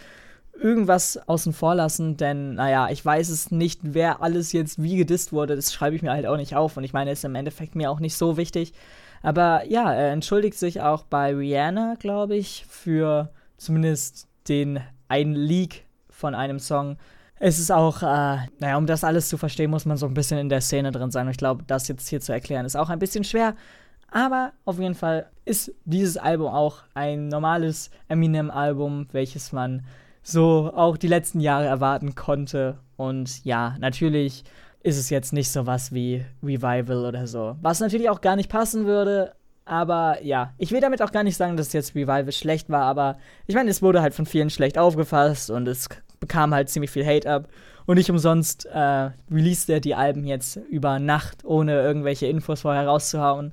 irgendwas 0.61 1.17
außen 1.29 1.53
vor 1.53 1.77
lassen, 1.77 2.17
denn 2.17 2.55
naja, 2.55 2.89
ich 2.91 3.05
weiß 3.05 3.29
es 3.29 3.51
nicht, 3.51 3.81
wer 3.83 4.21
alles 4.21 4.53
jetzt 4.53 4.83
wie 4.83 4.97
gedisst 4.97 5.33
wurde. 5.33 5.55
Das 5.55 5.73
schreibe 5.73 5.95
ich 5.95 6.03
mir 6.03 6.11
halt 6.11 6.27
auch 6.27 6.37
nicht 6.37 6.57
auf. 6.57 6.77
Und 6.77 6.83
ich 6.83 6.93
meine, 6.93 7.13
ist 7.13 7.25
im 7.25 7.37
Endeffekt 7.37 7.77
mir 7.77 7.91
auch 7.91 8.01
nicht 8.01 8.17
so 8.17 8.37
wichtig. 8.37 8.73
Aber 9.23 9.65
ja, 9.67 9.93
er 9.93 10.13
entschuldigt 10.13 10.59
sich 10.59 10.81
auch 10.81 11.05
bei 11.05 11.35
Rihanna, 11.35 11.95
glaube 11.99 12.37
ich, 12.37 12.67
für 12.69 13.31
zumindest 13.57 14.29
den 14.49 14.81
einen 15.09 15.35
Leak 15.35 15.85
von 16.11 16.35
einem 16.35 16.59
Song. 16.59 16.97
Es 17.39 17.59
ist 17.59 17.71
auch, 17.71 18.03
äh, 18.03 18.47
naja, 18.59 18.77
um 18.77 18.87
das 18.87 19.05
alles 19.05 19.29
zu 19.29 19.37
verstehen, 19.37 19.71
muss 19.71 19.85
man 19.85 19.97
so 19.97 20.07
ein 20.07 20.15
bisschen 20.15 20.39
in 20.39 20.49
der 20.49 20.61
Szene 20.61 20.93
drin 20.93 21.11
sein. 21.11 21.27
Und 21.27 21.33
ich 21.33 21.39
glaube, 21.39 21.65
das 21.67 21.89
jetzt 21.89 22.09
hier 22.09 22.21
zu 22.21 22.33
erklären, 22.33 22.67
ist 22.67 22.77
auch 22.77 22.89
ein 22.89 22.99
bisschen 22.99 23.25
schwer. 23.25 23.55
Aber 24.11 24.53
auf 24.65 24.79
jeden 24.79 24.95
Fall 24.95 25.27
ist 25.45 25.73
dieses 25.85 26.17
Album 26.17 26.49
auch 26.49 26.79
ein 26.95 27.29
normales 27.29 27.91
Eminem-Album, 28.09 29.09
welches 29.13 29.53
man 29.53 29.85
so 30.23 30.73
auch 30.75 30.97
die 30.97 31.09
letzten 31.09 31.41
Jahre 31.41 31.67
erwarten 31.67 32.15
konnte. 32.15 32.79
Und 32.97 33.45
ja, 33.45 33.77
natürlich 33.81 34.45
ist 34.83 34.99
es 34.99 35.11
jetzt 35.11 35.33
nicht 35.33 35.51
so 35.51 35.67
was 35.67 35.93
wie 35.93 36.25
Revival 36.43 37.05
oder 37.05 37.27
so. 37.27 37.57
Was 37.63 37.81
natürlich 37.81 38.11
auch 38.11 38.21
gar 38.21 38.37
nicht 38.37 38.51
passen 38.51 38.87
würde, 38.87 39.33
aber 39.65 40.19
ja, 40.23 40.53
ich 40.59 40.73
will 40.73 40.81
damit 40.81 41.03
auch 41.03 41.13
gar 41.13 41.23
nicht 41.23 41.37
sagen, 41.37 41.57
dass 41.57 41.73
jetzt 41.73 41.95
Revival 41.95 42.33
schlecht 42.33 42.69
war, 42.69 42.83
aber 42.83 43.19
ich 43.47 43.55
meine, 43.55 43.71
es 43.71 43.83
wurde 43.83 44.03
halt 44.03 44.15
von 44.15 44.27
vielen 44.27 44.51
schlecht 44.51 44.79
aufgefasst 44.79 45.51
und 45.51 45.69
es 45.69 45.89
bekam 46.19 46.55
halt 46.55 46.69
ziemlich 46.69 46.91
viel 46.91 47.07
Hate 47.07 47.31
ab. 47.31 47.49
Und 47.85 47.97
nicht 47.97 48.11
umsonst 48.11 48.67
äh, 48.67 49.11
released 49.31 49.69
er 49.69 49.81
die 49.81 49.97
Alben 49.97 50.25
jetzt 50.25 50.57
über 50.71 51.01
Nacht, 51.01 51.45
ohne 51.45 51.83
irgendwelche 51.83 52.27
Infos 52.27 52.61
vorher 52.61 52.87
rauszuhauen. 52.87 53.53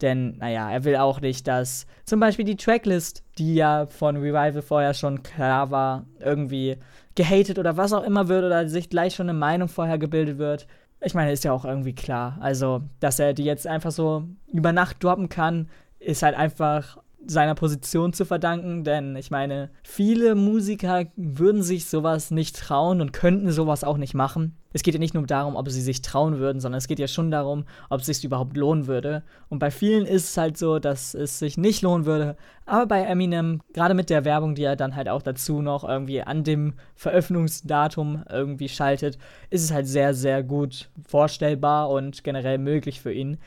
Denn, 0.00 0.36
naja, 0.38 0.70
er 0.70 0.84
will 0.84 0.96
auch 0.96 1.20
nicht, 1.20 1.46
dass 1.46 1.86
zum 2.04 2.20
Beispiel 2.20 2.44
die 2.44 2.56
Tracklist, 2.56 3.22
die 3.38 3.54
ja 3.54 3.86
von 3.86 4.16
Revival 4.16 4.62
vorher 4.62 4.94
schon 4.94 5.22
klar 5.22 5.70
war, 5.70 6.06
irgendwie 6.18 6.76
gehatet 7.14 7.58
oder 7.58 7.76
was 7.76 7.92
auch 7.92 8.02
immer 8.02 8.28
wird 8.28 8.44
oder 8.44 8.68
sich 8.68 8.90
gleich 8.90 9.14
schon 9.14 9.28
eine 9.28 9.38
Meinung 9.38 9.68
vorher 9.68 9.98
gebildet 9.98 10.38
wird. 10.38 10.66
Ich 11.00 11.14
meine, 11.14 11.32
ist 11.32 11.44
ja 11.44 11.52
auch 11.52 11.64
irgendwie 11.64 11.94
klar. 11.94 12.38
Also, 12.40 12.82
dass 13.00 13.18
er 13.18 13.34
die 13.34 13.44
jetzt 13.44 13.66
einfach 13.66 13.92
so 13.92 14.24
über 14.52 14.72
Nacht 14.72 15.02
droppen 15.04 15.28
kann, 15.28 15.68
ist 15.98 16.22
halt 16.22 16.36
einfach 16.36 16.98
seiner 17.26 17.54
Position 17.54 18.12
zu 18.12 18.24
verdanken, 18.24 18.84
denn 18.84 19.16
ich 19.16 19.30
meine, 19.30 19.70
viele 19.82 20.34
Musiker 20.34 21.06
würden 21.16 21.62
sich 21.62 21.86
sowas 21.86 22.30
nicht 22.30 22.56
trauen 22.56 23.00
und 23.00 23.12
könnten 23.12 23.50
sowas 23.50 23.84
auch 23.84 23.96
nicht 23.96 24.14
machen. 24.14 24.56
Es 24.72 24.82
geht 24.82 24.94
ja 24.94 25.00
nicht 25.00 25.14
nur 25.14 25.24
darum, 25.24 25.54
ob 25.54 25.68
sie 25.70 25.80
sich 25.80 26.02
trauen 26.02 26.38
würden, 26.38 26.60
sondern 26.60 26.78
es 26.78 26.88
geht 26.88 26.98
ja 26.98 27.06
schon 27.06 27.30
darum, 27.30 27.64
ob 27.90 28.00
es 28.00 28.06
sich 28.06 28.24
überhaupt 28.24 28.56
lohnen 28.56 28.88
würde. 28.88 29.22
Und 29.48 29.60
bei 29.60 29.70
vielen 29.70 30.04
ist 30.04 30.30
es 30.30 30.36
halt 30.36 30.58
so, 30.58 30.80
dass 30.80 31.14
es 31.14 31.38
sich 31.38 31.56
nicht 31.56 31.82
lohnen 31.82 32.06
würde. 32.06 32.36
Aber 32.66 32.86
bei 32.86 33.02
Eminem, 33.02 33.60
gerade 33.72 33.94
mit 33.94 34.10
der 34.10 34.24
Werbung, 34.24 34.56
die 34.56 34.64
er 34.64 34.74
dann 34.74 34.96
halt 34.96 35.08
auch 35.08 35.22
dazu 35.22 35.62
noch 35.62 35.88
irgendwie 35.88 36.22
an 36.22 36.42
dem 36.42 36.74
Veröffentlichungsdatum 36.96 38.24
irgendwie 38.28 38.68
schaltet, 38.68 39.16
ist 39.48 39.62
es 39.62 39.72
halt 39.72 39.86
sehr, 39.86 40.12
sehr 40.12 40.42
gut 40.42 40.90
vorstellbar 41.06 41.90
und 41.90 42.24
generell 42.24 42.58
möglich 42.58 43.00
für 43.00 43.12
ihn. 43.12 43.38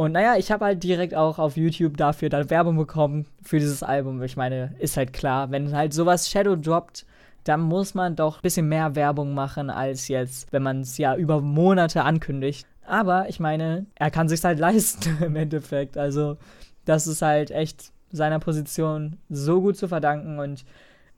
Und 0.00 0.12
naja, 0.12 0.36
ich 0.38 0.50
habe 0.50 0.64
halt 0.64 0.82
direkt 0.82 1.14
auch 1.14 1.38
auf 1.38 1.58
YouTube 1.58 1.98
dafür 1.98 2.30
dann 2.30 2.48
Werbung 2.48 2.78
bekommen 2.78 3.26
für 3.42 3.58
dieses 3.58 3.82
Album. 3.82 4.22
Ich 4.22 4.34
meine, 4.34 4.74
ist 4.78 4.96
halt 4.96 5.12
klar, 5.12 5.50
wenn 5.50 5.76
halt 5.76 5.92
sowas 5.92 6.30
Shadow 6.30 6.56
droppt, 6.56 7.04
dann 7.44 7.60
muss 7.60 7.92
man 7.92 8.16
doch 8.16 8.38
ein 8.38 8.42
bisschen 8.42 8.66
mehr 8.66 8.94
Werbung 8.94 9.34
machen, 9.34 9.68
als 9.68 10.08
jetzt, 10.08 10.50
wenn 10.54 10.62
man 10.62 10.80
es 10.80 10.96
ja 10.96 11.16
über 11.16 11.42
Monate 11.42 12.02
ankündigt. 12.02 12.66
Aber 12.86 13.28
ich 13.28 13.40
meine, 13.40 13.84
er 13.94 14.10
kann 14.10 14.30
sich 14.30 14.42
halt 14.42 14.58
leisten 14.58 15.22
im 15.22 15.36
Endeffekt. 15.36 15.98
Also, 15.98 16.38
das 16.86 17.06
ist 17.06 17.20
halt 17.20 17.50
echt 17.50 17.92
seiner 18.10 18.38
Position 18.38 19.18
so 19.28 19.60
gut 19.60 19.76
zu 19.76 19.86
verdanken. 19.86 20.38
Und 20.38 20.64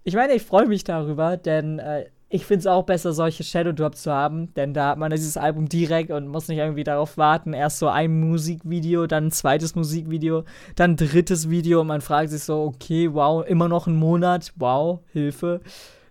ich 0.02 0.16
meine, 0.16 0.32
ich 0.32 0.42
freue 0.42 0.66
mich 0.66 0.82
darüber, 0.82 1.36
denn 1.36 1.78
äh, 1.78 2.06
ich 2.34 2.46
finde 2.46 2.60
es 2.60 2.66
auch 2.66 2.84
besser, 2.84 3.12
solche 3.12 3.44
Shadow 3.44 3.72
Drops 3.72 4.02
zu 4.02 4.10
haben, 4.10 4.54
denn 4.54 4.72
da 4.72 4.88
hat 4.88 4.98
man 4.98 5.10
dieses 5.10 5.36
Album 5.36 5.68
direkt 5.68 6.10
und 6.10 6.28
muss 6.28 6.48
nicht 6.48 6.56
irgendwie 6.56 6.82
darauf 6.82 7.18
warten. 7.18 7.52
Erst 7.52 7.78
so 7.78 7.88
ein 7.88 8.20
Musikvideo, 8.20 9.06
dann 9.06 9.26
ein 9.26 9.30
zweites 9.30 9.74
Musikvideo, 9.74 10.44
dann 10.74 10.92
ein 10.92 10.96
drittes 10.96 11.50
Video 11.50 11.82
und 11.82 11.88
man 11.88 12.00
fragt 12.00 12.30
sich 12.30 12.42
so, 12.42 12.62
okay, 12.62 13.12
wow, 13.12 13.44
immer 13.46 13.68
noch 13.68 13.86
ein 13.86 13.96
Monat, 13.96 14.54
wow, 14.56 15.00
Hilfe. 15.12 15.60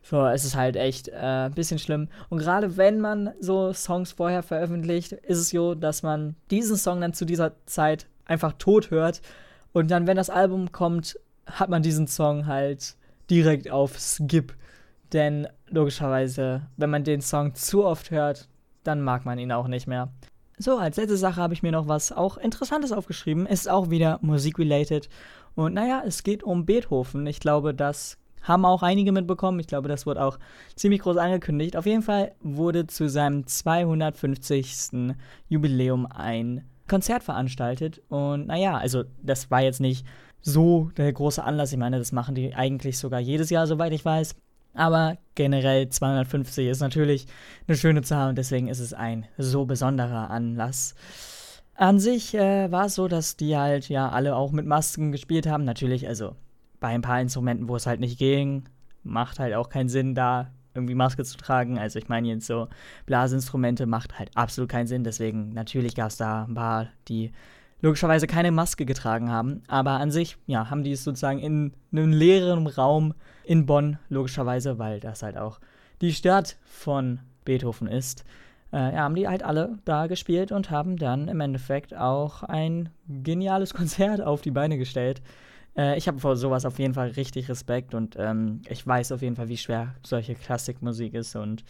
So, 0.04 0.24
es 0.28 0.46
ist 0.46 0.56
halt 0.56 0.76
echt 0.76 1.08
äh, 1.08 1.48
ein 1.48 1.54
bisschen 1.54 1.80
schlimm. 1.80 2.08
Und 2.30 2.38
gerade 2.38 2.78
wenn 2.78 3.02
man 3.02 3.32
so 3.40 3.74
Songs 3.74 4.12
vorher 4.12 4.44
veröffentlicht, 4.44 5.14
ist 5.14 5.40
es 5.40 5.50
so, 5.50 5.74
dass 5.74 6.04
man 6.04 6.36
diesen 6.52 6.78
Song 6.78 7.02
dann 7.02 7.16
zu 7.16 7.26
dieser 7.26 7.54
Zeit 7.66 8.06
einfach 8.26 8.54
tot 8.60 8.92
hört. 8.92 9.22
Und 9.74 9.90
dann, 9.90 10.06
wenn 10.06 10.18
das 10.18 10.30
Album 10.30 10.72
kommt, 10.72 11.18
hat 11.48 11.70
man 11.70 11.82
diesen 11.82 12.06
Song 12.06 12.46
halt 12.46 12.96
direkt 13.28 13.72
auf 13.72 13.98
Skip. 13.98 14.54
Denn 15.14 15.48
logischerweise, 15.68 16.68
wenn 16.78 16.90
man 16.90 17.04
den 17.04 17.22
Song 17.22 17.54
zu 17.56 17.86
oft 17.86 18.12
hört, 18.12 18.48
dann 18.84 19.02
mag 19.02 19.26
man 19.26 19.40
ihn 19.40 19.52
auch 19.52 19.68
nicht 19.68 19.88
mehr. 19.88 20.10
So, 20.58 20.78
als 20.78 20.98
letzte 20.98 21.18
Sache 21.18 21.42
habe 21.42 21.54
ich 21.54 21.64
mir 21.64 21.72
noch 21.72 21.88
was 21.88 22.12
auch 22.12 22.38
Interessantes 22.38 22.92
aufgeschrieben. 22.92 23.46
Ist 23.46 23.70
auch 23.70 23.90
wieder 23.90 24.20
musikrelated. 24.22 25.10
Und 25.56 25.74
naja, 25.74 26.04
es 26.06 26.24
geht 26.24 26.44
um 26.44 26.66
Beethoven. 26.66 27.26
Ich 27.26 27.40
glaube, 27.40 27.74
das 27.74 28.18
haben 28.44 28.66
auch 28.66 28.84
einige 28.84 29.12
mitbekommen. 29.12 29.60
Ich 29.60 29.68
glaube, 29.68 29.90
das 29.90 30.06
wurde 30.06 30.24
auch 30.24 30.38
ziemlich 30.76 31.02
groß 31.02 31.18
angekündigt. 31.18 31.76
Auf 31.76 31.86
jeden 31.86 32.02
Fall 32.02 32.34
wurde 32.42 32.88
zu 32.88 33.10
seinem 33.10 33.46
250. 33.46 35.16
Jubiläum 35.50 36.06
ein 36.06 36.66
Konzert 36.88 37.24
veranstaltet. 37.24 38.02
Und 38.10 38.48
naja, 38.48 38.78
also 38.78 39.04
das 39.22 39.52
war 39.52 39.62
jetzt 39.62 39.82
nicht 39.82 40.06
so 40.42 40.92
der 40.98 41.12
große 41.12 41.44
Anlass. 41.44 41.72
Ich 41.72 41.78
meine, 41.78 42.00
das 42.00 42.12
machen 42.12 42.36
die 42.36 42.54
eigentlich 42.56 42.98
sogar 42.98 43.20
jedes 43.20 43.50
Jahr, 43.50 43.68
soweit 43.68 43.94
ich 43.94 44.04
weiß. 44.04 44.36
Aber 44.74 45.18
generell 45.36 45.90
250 45.90 46.68
ist 46.68 46.80
natürlich 46.80 47.28
eine 47.68 47.78
schöne 47.78 48.02
Zahl 48.04 48.30
und 48.30 48.38
deswegen 48.38 48.68
ist 48.68 48.80
es 48.80 48.94
ein 48.94 49.26
so 49.38 49.66
besonderer 49.66 50.30
Anlass. 50.30 50.96
An 51.76 52.00
sich 52.00 52.34
äh, 52.36 52.72
war 52.72 52.86
es 52.86 52.96
so, 52.96 53.08
dass 53.08 53.38
die 53.38 53.58
halt 53.58 53.90
ja 53.90 54.10
alle 54.10 54.36
auch 54.36 54.52
mit 54.52 54.66
Masken 54.66 55.12
gespielt 55.12 55.48
haben. 55.48 55.64
Natürlich, 55.66 56.08
also 56.08 56.36
bei 56.80 56.90
ein 56.90 57.02
paar 57.02 57.22
Instrumenten, 57.22 57.68
wo 57.68 57.76
es 57.76 57.88
halt 57.88 58.00
nicht 58.00 58.20
ging, 58.20 58.66
macht 59.04 59.40
halt 59.40 59.54
auch 59.56 59.70
keinen 59.70 59.90
Sinn, 59.90 60.16
da 60.16 60.52
irgendwie 60.74 60.96
Maske 60.96 61.24
zu 61.24 61.38
tragen. 61.38 61.80
Also 61.80 62.00
ich 62.00 62.08
meine 62.08 62.28
jetzt 62.28 62.48
so 62.48 62.68
Blasinstrumente 63.06 63.86
macht 63.86 64.18
halt 64.18 64.32
absolut 64.36 64.70
keinen 64.70 64.88
Sinn. 64.88 65.04
Deswegen 65.04 65.50
natürlich 65.50 65.96
gab 65.96 66.10
es 66.10 66.18
da 66.18 66.46
ein 66.46 66.54
paar, 66.54 66.88
die 67.08 67.32
logischerweise 67.82 68.28
keine 68.28 68.52
Maske 68.52 68.86
getragen 68.86 69.30
haben. 69.30 69.64
Aber 69.68 69.92
an 69.92 70.12
sich, 70.12 70.38
ja, 70.48 70.70
haben 70.70 70.84
die 70.84 70.92
es 70.92 71.04
sozusagen 71.04 71.40
in 71.40 71.74
einem 71.92 72.12
leeren 72.12 72.68
Raum 72.68 73.14
in 73.44 73.66
Bonn, 73.66 73.98
logischerweise, 74.10 74.80
weil 74.80 75.00
das 75.00 75.24
halt 75.24 75.38
auch 75.38 75.60
die 76.02 76.14
Stadt 76.14 76.58
von 76.64 77.20
Beethoven 77.46 77.88
ist. 77.88 78.24
Äh, 78.72 78.94
ja, 78.94 79.00
haben 79.00 79.16
die 79.16 79.28
halt 79.28 79.44
alle 79.44 79.78
da 79.84 80.08
gespielt 80.08 80.52
und 80.52 80.72
haben 80.72 80.96
dann 80.96 81.28
im 81.28 81.42
Endeffekt 81.42 81.96
auch 81.96 82.44
ein 82.44 82.90
geniales 83.08 83.74
Konzert 83.74 84.22
auf 84.22 84.42
die 84.42 84.52
Beine 84.52 84.78
gestellt. 84.78 85.22
Äh, 85.76 85.98
ich 85.98 86.08
habe 86.08 86.20
vor 86.20 86.36
sowas 86.38 86.66
auf 86.66 86.80
jeden 86.80 86.94
Fall 86.94 87.10
richtig 87.10 87.50
Respekt 87.50 87.94
und 87.94 88.16
ähm, 88.18 88.62
ich 88.70 88.86
weiß 88.86 89.12
auf 89.12 89.22
jeden 89.22 89.36
Fall, 89.36 89.50
wie 89.50 89.58
schwer 89.58 89.96
solche 90.04 90.36
Klassikmusik 90.36 91.14
ist 91.14 91.36
und 91.36 91.64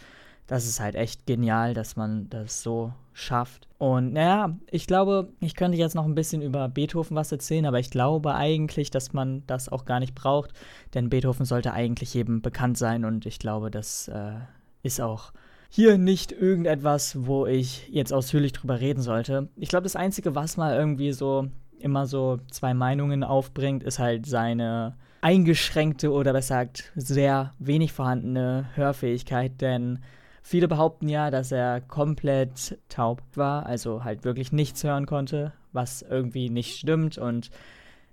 das 0.46 0.66
ist 0.66 0.80
halt 0.80 0.94
echt 0.94 1.26
genial, 1.26 1.74
dass 1.74 1.96
man 1.96 2.28
das 2.30 2.62
so 2.62 2.92
schafft. 3.12 3.68
Und 3.78 4.12
naja, 4.12 4.56
ich 4.70 4.86
glaube, 4.86 5.28
ich 5.40 5.54
könnte 5.54 5.76
jetzt 5.76 5.94
noch 5.94 6.04
ein 6.04 6.14
bisschen 6.14 6.42
über 6.42 6.68
Beethoven 6.68 7.16
was 7.16 7.32
erzählen, 7.32 7.66
aber 7.66 7.78
ich 7.78 7.90
glaube 7.90 8.34
eigentlich, 8.34 8.90
dass 8.90 9.12
man 9.12 9.42
das 9.46 9.68
auch 9.68 9.84
gar 9.84 10.00
nicht 10.00 10.14
braucht, 10.14 10.52
denn 10.94 11.10
Beethoven 11.10 11.44
sollte 11.44 11.72
eigentlich 11.72 12.14
jedem 12.14 12.42
bekannt 12.42 12.78
sein 12.78 13.04
und 13.04 13.26
ich 13.26 13.38
glaube, 13.38 13.70
das 13.70 14.08
äh, 14.08 14.34
ist 14.82 15.00
auch 15.00 15.32
hier 15.68 15.96
nicht 15.96 16.32
irgendetwas, 16.32 17.26
wo 17.26 17.46
ich 17.46 17.88
jetzt 17.88 18.12
ausführlich 18.12 18.52
drüber 18.52 18.80
reden 18.80 19.00
sollte. 19.00 19.48
Ich 19.56 19.68
glaube, 19.68 19.84
das 19.84 19.96
Einzige, 19.96 20.34
was 20.34 20.56
mal 20.56 20.76
irgendwie 20.76 21.12
so 21.12 21.48
immer 21.78 22.06
so 22.06 22.38
zwei 22.50 22.74
Meinungen 22.74 23.24
aufbringt, 23.24 23.82
ist 23.82 23.98
halt 23.98 24.26
seine 24.26 24.96
eingeschränkte 25.22 26.12
oder 26.12 26.32
besser 26.32 26.66
gesagt 26.66 26.92
sehr 26.94 27.54
wenig 27.58 27.92
vorhandene 27.92 28.66
Hörfähigkeit, 28.74 29.60
denn 29.60 30.00
Viele 30.42 30.68
behaupten 30.68 31.08
ja, 31.08 31.30
dass 31.30 31.52
er 31.52 31.80
komplett 31.80 32.78
taub 32.88 33.22
war, 33.34 33.64
also 33.64 34.04
halt 34.04 34.24
wirklich 34.24 34.52
nichts 34.52 34.82
hören 34.82 35.06
konnte, 35.06 35.52
was 35.72 36.02
irgendwie 36.02 36.50
nicht 36.50 36.78
stimmt 36.78 37.16
und 37.16 37.50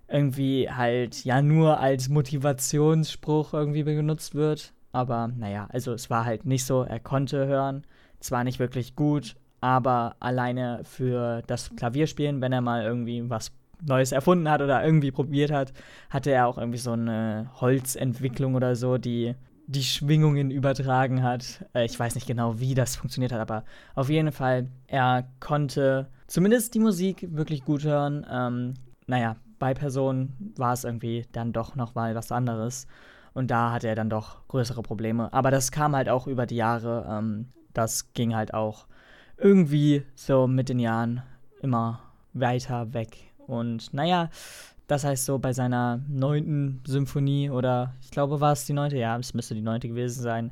irgendwie 0.07 0.69
halt 0.69 1.23
ja 1.25 1.41
nur 1.41 1.79
als 1.79 2.07
Motivationsspruch 2.07 3.53
irgendwie 3.53 3.83
benutzt 3.83 4.35
wird. 4.35 4.73
Aber 4.91 5.27
naja, 5.27 5.67
also 5.71 5.93
es 5.93 6.09
war 6.09 6.25
halt 6.25 6.45
nicht 6.45 6.65
so, 6.65 6.83
er 6.83 6.99
konnte 6.99 7.47
hören, 7.47 7.83
zwar 8.19 8.43
nicht 8.43 8.59
wirklich 8.59 8.95
gut, 8.95 9.35
aber 9.61 10.15
alleine 10.19 10.81
für 10.83 11.41
das 11.47 11.75
Klavierspielen, 11.75 12.41
wenn 12.41 12.53
er 12.53 12.61
mal 12.61 12.83
irgendwie 12.83 13.29
was 13.29 13.51
Neues 13.81 14.11
erfunden 14.11 14.49
hat 14.49 14.61
oder 14.61 14.83
irgendwie 14.83 15.11
probiert 15.11 15.51
hat, 15.51 15.73
hatte 16.09 16.31
er 16.31 16.47
auch 16.47 16.57
irgendwie 16.57 16.79
so 16.79 16.91
eine 16.91 17.49
Holzentwicklung 17.59 18.55
oder 18.55 18.75
so, 18.75 18.97
die 18.97 19.35
die 19.69 19.84
Schwingungen 19.84 20.49
übertragen 20.49 21.21
hat. 21.21 21.63
Äh, 21.75 21.86
ich 21.86 21.97
weiß 21.97 22.15
nicht 22.15 22.27
genau, 22.27 22.60
wie 22.60 22.73
das 22.73 22.95
funktioniert 22.95 23.32
hat, 23.32 23.39
aber 23.39 23.63
auf 23.93 24.10
jeden 24.10 24.32
Fall, 24.32 24.67
er 24.88 25.27
konnte 25.39 26.08
zumindest 26.27 26.73
die 26.73 26.79
Musik 26.79 27.27
wirklich 27.32 27.63
gut 27.63 27.84
hören. 27.84 28.25
Ähm, 28.29 28.73
naja, 29.05 29.36
bei 29.60 29.75
Personen 29.75 30.53
war 30.58 30.73
es 30.73 30.86
irgendwie 30.86 31.27
dann 31.34 31.53
doch 31.53 31.75
noch 31.75 31.93
mal 31.93 32.15
was 32.15 32.32
anderes. 32.32 32.88
Und 33.34 33.51
da 33.51 33.71
hatte 33.71 33.88
er 33.88 33.95
dann 33.95 34.10
doch 34.10 34.47
größere 34.47 34.82
Probleme. 34.82 35.32
Aber 35.34 35.51
das 35.51 35.71
kam 35.71 35.95
halt 35.95 36.10
auch 36.10 36.25
über 36.25 36.47
die 36.47 36.55
Jahre. 36.55 37.05
Ähm, 37.08 37.49
das 37.73 38.12
ging 38.13 38.36
halt 38.36 38.55
auch 38.55 38.88
irgendwie 39.38 40.03
so 40.15 40.47
mit 40.47 40.67
den 40.67 40.79
Jahren 40.79 41.21
immer 41.62 42.01
weiter 42.34 42.91
weg. 42.93 43.17
Und 43.45 43.93
naja, 43.93 44.29
das 44.89 45.04
heißt 45.04 45.25
so 45.25 45.38
bei 45.38 45.54
seiner 45.54 46.02
neunten 46.10 46.82
Symphonie 46.86 47.52
oder 47.52 47.93
ich 48.02 48.10
glaube 48.10 48.41
war 48.41 48.54
es 48.54 48.65
die 48.65 48.73
neunte, 48.73 48.97
ja, 48.97 49.17
es 49.17 49.36
müsste 49.36 49.54
die 49.54 49.62
neunte 49.62 49.88
gewesen 49.88 50.23
sein, 50.23 50.52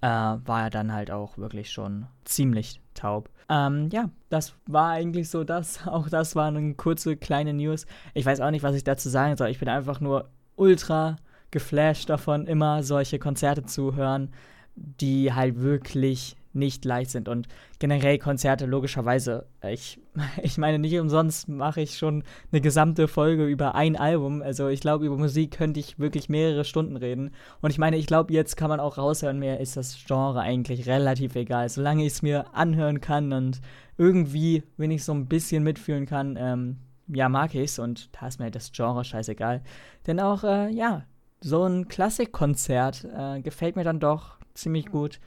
äh, 0.00 0.06
war 0.06 0.62
er 0.62 0.70
dann 0.70 0.92
halt 0.92 1.10
auch 1.10 1.36
wirklich 1.36 1.70
schon 1.70 2.06
ziemlich 2.24 2.80
taub. 2.94 3.28
Ähm, 3.50 3.90
ja, 3.92 4.08
das 4.30 4.54
war 4.66 4.90
eigentlich 4.92 5.28
so 5.28 5.44
das. 5.44 5.86
Auch 5.86 6.08
das 6.08 6.34
war 6.34 6.48
eine 6.48 6.74
kurze 6.74 7.16
kleine 7.16 7.52
News. 7.52 7.86
Ich 8.14 8.26
weiß 8.26 8.40
auch 8.40 8.50
nicht, 8.50 8.62
was 8.62 8.74
ich 8.74 8.84
dazu 8.84 9.08
sagen 9.08 9.36
soll. 9.36 9.48
Ich 9.48 9.58
bin 9.58 9.68
einfach 9.68 10.00
nur 10.00 10.28
ultra 10.56 11.16
geflasht 11.50 12.10
davon, 12.10 12.46
immer 12.46 12.82
solche 12.82 13.18
Konzerte 13.18 13.64
zu 13.64 13.96
hören, 13.96 14.30
die 14.76 15.32
halt 15.32 15.60
wirklich 15.60 16.36
nicht 16.52 16.84
leicht 16.84 17.10
sind. 17.10 17.28
Und 17.28 17.48
generell 17.78 18.18
Konzerte, 18.18 18.66
logischerweise, 18.66 19.46
ich, 19.68 20.00
ich 20.42 20.58
meine, 20.58 20.78
nicht 20.78 20.98
umsonst 20.98 21.48
mache 21.48 21.80
ich 21.80 21.98
schon 21.98 22.24
eine 22.50 22.60
gesamte 22.60 23.08
Folge 23.08 23.46
über 23.46 23.74
ein 23.74 23.96
Album. 23.96 24.42
Also 24.42 24.68
ich 24.68 24.80
glaube, 24.80 25.06
über 25.06 25.16
Musik 25.16 25.52
könnte 25.52 25.80
ich 25.80 25.98
wirklich 25.98 26.28
mehrere 26.28 26.64
Stunden 26.64 26.96
reden. 26.96 27.30
Und 27.60 27.70
ich 27.70 27.78
meine, 27.78 27.96
ich 27.96 28.06
glaube, 28.06 28.32
jetzt 28.32 28.56
kann 28.56 28.68
man 28.68 28.80
auch 28.80 28.98
raushören, 28.98 29.38
mir 29.38 29.60
ist 29.60 29.76
das 29.76 29.96
Genre 30.06 30.40
eigentlich 30.40 30.86
relativ 30.86 31.36
egal. 31.36 31.68
Solange 31.68 32.04
ich 32.04 32.14
es 32.14 32.22
mir 32.22 32.54
anhören 32.54 33.00
kann 33.00 33.32
und 33.32 33.60
irgendwie, 33.96 34.62
wenn 34.76 34.90
ich 34.90 35.04
so 35.04 35.12
ein 35.12 35.26
bisschen 35.26 35.64
mitfühlen 35.64 36.06
kann, 36.06 36.36
ähm, 36.38 36.76
ja, 37.08 37.28
mag 37.28 37.54
ich's 37.54 37.78
und 37.78 38.10
da 38.14 38.28
ist 38.28 38.38
mir 38.38 38.50
das 38.50 38.72
Genre 38.72 39.04
scheißegal. 39.04 39.62
Denn 40.06 40.20
auch, 40.20 40.44
äh, 40.44 40.70
ja, 40.70 41.04
so 41.40 41.64
ein 41.64 41.88
Klassikkonzert 41.88 43.04
äh, 43.04 43.40
gefällt 43.40 43.76
mir 43.76 43.84
dann 43.84 44.00
doch 44.00 44.38
ziemlich 44.54 44.86
gut. 44.86 45.20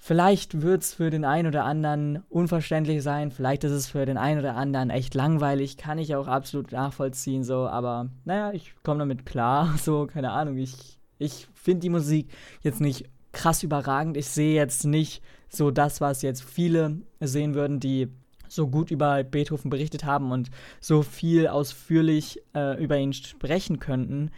Vielleicht 0.00 0.62
wird 0.62 0.82
es 0.82 0.94
für 0.94 1.10
den 1.10 1.24
einen 1.24 1.48
oder 1.48 1.64
anderen 1.64 2.22
unverständlich 2.28 3.02
sein, 3.02 3.32
vielleicht 3.32 3.64
ist 3.64 3.72
es 3.72 3.88
für 3.88 4.06
den 4.06 4.16
einen 4.16 4.38
oder 4.38 4.54
anderen 4.54 4.90
echt 4.90 5.14
langweilig, 5.14 5.76
kann 5.76 5.98
ich 5.98 6.14
auch 6.14 6.28
absolut 6.28 6.70
nachvollziehen, 6.70 7.42
so, 7.42 7.66
aber 7.66 8.08
naja, 8.24 8.52
ich 8.52 8.74
komme 8.84 9.00
damit 9.00 9.26
klar, 9.26 9.74
so, 9.82 10.06
keine 10.06 10.30
Ahnung, 10.30 10.56
ich, 10.56 10.98
ich 11.18 11.48
finde 11.52 11.80
die 11.80 11.90
Musik 11.90 12.30
jetzt 12.62 12.80
nicht 12.80 13.06
krass 13.32 13.64
überragend, 13.64 14.16
ich 14.16 14.28
sehe 14.28 14.54
jetzt 14.54 14.84
nicht 14.84 15.22
so 15.48 15.70
das, 15.72 16.00
was 16.00 16.22
jetzt 16.22 16.44
viele 16.44 16.98
sehen 17.20 17.54
würden, 17.54 17.80
die 17.80 18.08
so 18.48 18.68
gut 18.68 18.90
über 18.90 19.24
Beethoven 19.24 19.68
berichtet 19.68 20.04
haben 20.04 20.30
und 20.30 20.48
so 20.80 21.02
viel 21.02 21.48
ausführlich 21.48 22.40
äh, 22.54 22.82
über 22.82 22.96
ihn 22.96 23.12
sprechen 23.12 23.78
könnten 23.78 24.30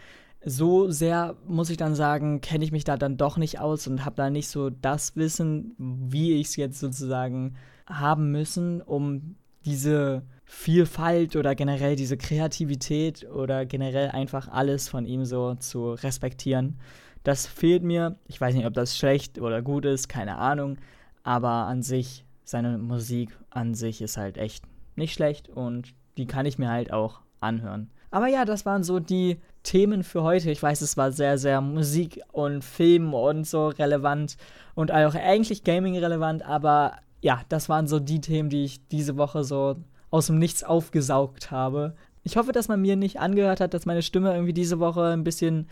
so 0.45 0.91
sehr, 0.91 1.37
muss 1.47 1.71
ich 1.71 1.77
dann 1.77 1.95
sagen, 1.95 2.41
kenne 2.41 2.65
ich 2.65 2.73
mich 2.73 2.85
da 2.85 2.97
dann 2.97 3.17
doch 3.17 3.37
nicht 3.37 3.61
aus 3.61 3.87
und 3.87 4.05
habe 4.05 4.17
da 4.17 4.31
nicht 4.31 4.49
so 4.49 4.71
das 4.71 5.17
Wissen, 5.17 5.75
wie 5.79 6.35
ich 6.35 6.49
es 6.49 6.57
jetzt 6.57 6.81
sozusagen 6.81 7.57
haben 7.87 8.31
müssen, 8.31 8.81
um 8.81 9.37
diese 9.65 10.23
Vielfalt 10.45 11.37
oder 11.37 11.55
generell 11.55 11.95
diese 11.95 12.17
Kreativität 12.17 13.29
oder 13.31 13.67
generell 13.67 14.11
einfach 14.11 14.49
alles 14.49 14.89
von 14.89 15.05
ihm 15.05 15.25
so 15.25 15.55
zu 15.57 15.93
respektieren. 15.93 16.79
Das 17.23 17.47
fehlt 17.47 17.83
mir. 17.83 18.17
Ich 18.27 18.41
weiß 18.41 18.55
nicht, 18.55 18.67
ob 18.67 18.73
das 18.75 18.97
schlecht 18.97 19.39
oder 19.39 19.61
gut 19.61 19.85
ist, 19.85 20.09
keine 20.09 20.39
Ahnung. 20.39 20.79
Aber 21.23 21.67
an 21.67 21.83
sich, 21.83 22.25
seine 22.45 22.79
Musik 22.79 23.37
an 23.51 23.75
sich 23.75 24.01
ist 24.01 24.17
halt 24.17 24.39
echt 24.39 24.65
nicht 24.97 25.13
schlecht 25.13 25.49
und 25.49 25.95
die 26.17 26.27
kann 26.27 26.47
ich 26.47 26.59
mir 26.59 26.71
halt 26.71 26.93
auch 26.93 27.21
anhören. 27.41 27.91
Aber 28.11 28.27
ja, 28.27 28.45
das 28.45 28.67
waren 28.67 28.83
so 28.83 28.99
die 28.99 29.39
Themen 29.63 30.03
für 30.05 30.23
heute. 30.23 30.51
Ich 30.51 30.63
weiß, 30.63 30.81
es 30.81 30.97
war 30.97 31.13
sehr, 31.13 31.39
sehr 31.39 31.61
Musik 31.61 32.21
und 32.33 32.65
Film 32.65 33.15
und 33.15 33.47
so 33.47 33.69
relevant 33.69 34.37
und 34.75 34.93
auch 34.93 35.15
eigentlich 35.15 35.65
Gaming 35.65 35.97
relevant, 35.99 36.45
aber 36.45 36.97
ja, 37.21 37.43
das 37.49 37.69
waren 37.69 37.87
so 37.87 38.01
die 38.01 38.21
Themen, 38.21 38.49
die 38.49 38.65
ich 38.65 38.87
diese 38.89 39.17
Woche 39.17 39.45
so 39.45 39.77
aus 40.11 40.27
dem 40.27 40.39
Nichts 40.39 40.65
aufgesaugt 40.65 41.51
habe. 41.51 41.95
Ich 42.23 42.37
hoffe, 42.37 42.53
dass 42.53 42.69
man 42.69 42.81
mir 42.81 42.97
nicht 42.97 43.21
angehört 43.21 43.61
hat, 43.61 43.75
dass 43.75 43.87
meine 43.87 44.03
Stimme 44.03 44.33
irgendwie 44.33 44.53
diese 44.53 44.79
Woche 44.79 45.05
ein 45.05 45.25
bisschen 45.25 45.69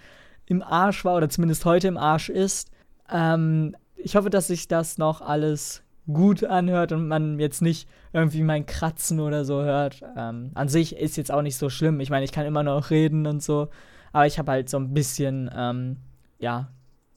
im 0.46 0.62
Arsch 0.62 1.04
war 1.04 1.16
oder 1.16 1.28
zumindest 1.28 1.64
heute 1.64 1.88
im 1.88 1.98
Arsch 1.98 2.28
ist. 2.28 2.70
Ähm, 3.10 3.76
ich 3.96 4.16
hoffe, 4.16 4.30
dass 4.30 4.46
sich 4.46 4.68
das 4.68 4.98
noch 4.98 5.20
alles 5.20 5.82
gut 6.12 6.44
anhört 6.44 6.92
und 6.92 7.06
man 7.06 7.38
jetzt 7.38 7.62
nicht 7.62 7.88
irgendwie 8.12 8.42
mein 8.42 8.66
Kratzen 8.66 9.20
oder 9.20 9.44
so 9.44 9.62
hört. 9.62 10.02
Ähm, 10.16 10.50
an 10.54 10.68
sich 10.68 10.96
ist 10.96 11.16
jetzt 11.16 11.30
auch 11.30 11.42
nicht 11.42 11.56
so 11.56 11.68
schlimm. 11.68 12.00
Ich 12.00 12.10
meine, 12.10 12.24
ich 12.24 12.32
kann 12.32 12.46
immer 12.46 12.62
noch 12.62 12.90
reden 12.90 13.26
und 13.26 13.42
so. 13.42 13.68
Aber 14.12 14.26
ich 14.26 14.38
habe 14.38 14.52
halt 14.52 14.68
so 14.68 14.78
ein 14.78 14.94
bisschen, 14.94 15.50
ähm, 15.54 15.98
ja, 16.38 16.68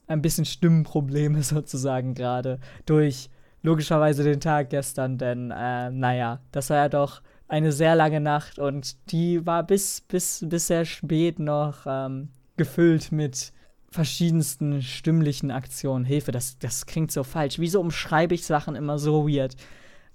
ein 0.06 0.22
bisschen 0.22 0.44
Stimmenprobleme 0.44 1.42
sozusagen 1.42 2.14
gerade 2.14 2.58
durch 2.86 3.30
logischerweise 3.62 4.24
den 4.24 4.40
Tag 4.40 4.70
gestern, 4.70 5.18
denn 5.18 5.52
äh, 5.52 5.90
naja, 5.90 6.40
das 6.50 6.70
war 6.70 6.78
ja 6.78 6.88
doch 6.88 7.22
eine 7.48 7.70
sehr 7.70 7.94
lange 7.94 8.20
Nacht 8.20 8.58
und 8.58 9.10
die 9.12 9.46
war 9.46 9.62
bis, 9.62 10.00
bis, 10.00 10.44
bis 10.48 10.66
sehr 10.66 10.84
spät 10.84 11.38
noch 11.38 11.84
ähm, 11.86 12.30
gefüllt 12.56 13.12
mit 13.12 13.52
verschiedensten 13.92 14.82
stimmlichen 14.82 15.50
Aktionen. 15.50 16.04
Hilfe, 16.04 16.32
das, 16.32 16.58
das 16.58 16.86
klingt 16.86 17.12
so 17.12 17.22
falsch. 17.22 17.58
Wieso 17.58 17.80
umschreibe 17.80 18.34
ich 18.34 18.44
Sachen 18.44 18.74
immer 18.74 18.98
so 18.98 19.28
weird? 19.28 19.54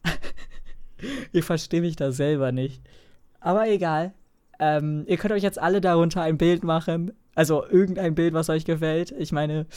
ich 1.31 1.45
verstehe 1.45 1.81
mich 1.81 1.95
da 1.95 2.11
selber 2.11 2.51
nicht. 2.51 2.81
Aber 3.39 3.67
egal. 3.67 4.13
Ähm, 4.59 5.05
ihr 5.07 5.17
könnt 5.17 5.33
euch 5.33 5.43
jetzt 5.43 5.59
alle 5.59 5.81
darunter 5.81 6.21
ein 6.23 6.37
Bild 6.37 6.63
machen. 6.63 7.13
Also 7.35 7.65
irgendein 7.67 8.15
Bild, 8.15 8.33
was 8.33 8.49
euch 8.49 8.65
gefällt. 8.65 9.11
Ich 9.11 9.31
meine, 9.31 9.67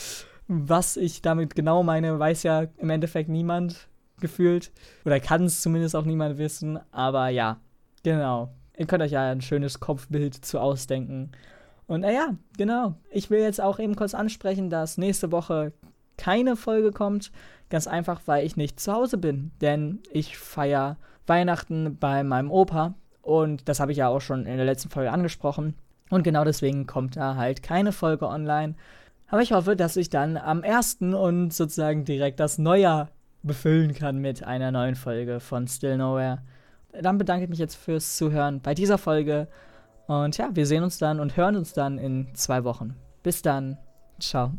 was 0.49 0.97
ich 0.97 1.21
damit 1.21 1.55
genau 1.55 1.83
meine, 1.83 2.19
weiß 2.19 2.43
ja 2.43 2.67
im 2.79 2.91
Endeffekt 2.91 3.29
niemand 3.29 3.89
gefühlt. 4.19 4.73
Oder 5.05 5.21
kann 5.21 5.45
es 5.45 5.61
zumindest 5.61 5.95
auch 5.95 6.07
niemand 6.07 6.39
wissen. 6.39 6.79
Aber 6.91 7.29
ja, 7.29 7.61
genau. 8.03 8.55
Ihr 8.77 8.87
könnt 8.87 9.03
euch 9.03 9.13
ja 9.13 9.31
ein 9.31 9.43
schönes 9.43 9.79
Kopfbild 9.79 10.35
zu 10.35 10.59
ausdenken. 10.59 11.33
Und 11.91 12.03
naja, 12.03 12.37
genau. 12.57 12.95
Ich 13.11 13.31
will 13.31 13.41
jetzt 13.41 13.61
auch 13.61 13.81
eben 13.81 13.97
kurz 13.97 14.15
ansprechen, 14.15 14.71
dass 14.71 14.97
nächste 14.97 15.33
Woche 15.33 15.73
keine 16.17 16.55
Folge 16.55 16.93
kommt. 16.93 17.33
Ganz 17.69 17.89
einfach, 17.89 18.21
weil 18.27 18.47
ich 18.47 18.57
nicht 18.57 18.79
zu 18.79 18.93
Hause 18.93 19.19
bin. 19.19 19.51
Denn 19.61 19.99
ich 20.13 20.39
feiere 20.39 20.99
Weihnachten 21.27 21.97
bei 21.99 22.23
meinem 22.23 22.53
Opa. 22.53 22.95
Und 23.23 23.69
das 23.69 23.81
habe 23.81 23.91
ich 23.91 23.99
ja 23.99 24.07
auch 24.07 24.21
schon 24.21 24.47
in 24.47 24.57
der 24.57 24.67
letzten 24.67 24.89
Folge 24.89 25.11
angesprochen. 25.11 25.75
Und 26.11 26.23
genau 26.23 26.45
deswegen 26.45 26.87
kommt 26.87 27.17
da 27.17 27.35
halt 27.35 27.65
keine 27.65 27.91
Folge 27.91 28.29
online. 28.29 28.77
Aber 29.27 29.43
ich 29.43 29.51
hoffe, 29.51 29.75
dass 29.75 29.97
ich 29.97 30.11
dann 30.11 30.37
am 30.37 30.63
1. 30.63 30.99
und 31.01 31.53
sozusagen 31.53 32.05
direkt 32.05 32.39
das 32.39 32.59
Neujahr 32.59 33.09
befüllen 33.43 33.95
kann 33.95 34.19
mit 34.19 34.45
einer 34.45 34.71
neuen 34.71 34.95
Folge 34.95 35.41
von 35.41 35.67
Still 35.67 35.97
Nowhere. 35.97 36.39
Dann 36.93 37.19
bedanke 37.19 37.43
ich 37.43 37.51
mich 37.51 37.59
jetzt 37.59 37.75
fürs 37.75 38.17
Zuhören 38.17 38.61
bei 38.61 38.75
dieser 38.75 38.97
Folge 38.97 39.49
und 40.11 40.37
ja, 40.39 40.51
wir 40.53 40.67
sehen 40.67 40.83
uns 40.83 40.99
dann 40.99 41.21
und 41.21 41.37
hören 41.37 41.55
uns 41.55 41.73
dann 41.73 41.97
in 41.97 42.35
zwei 42.35 42.65
Wochen. 42.65 42.97
Bis 43.23 43.43
dann. 43.43 43.79
Ciao. 44.19 44.51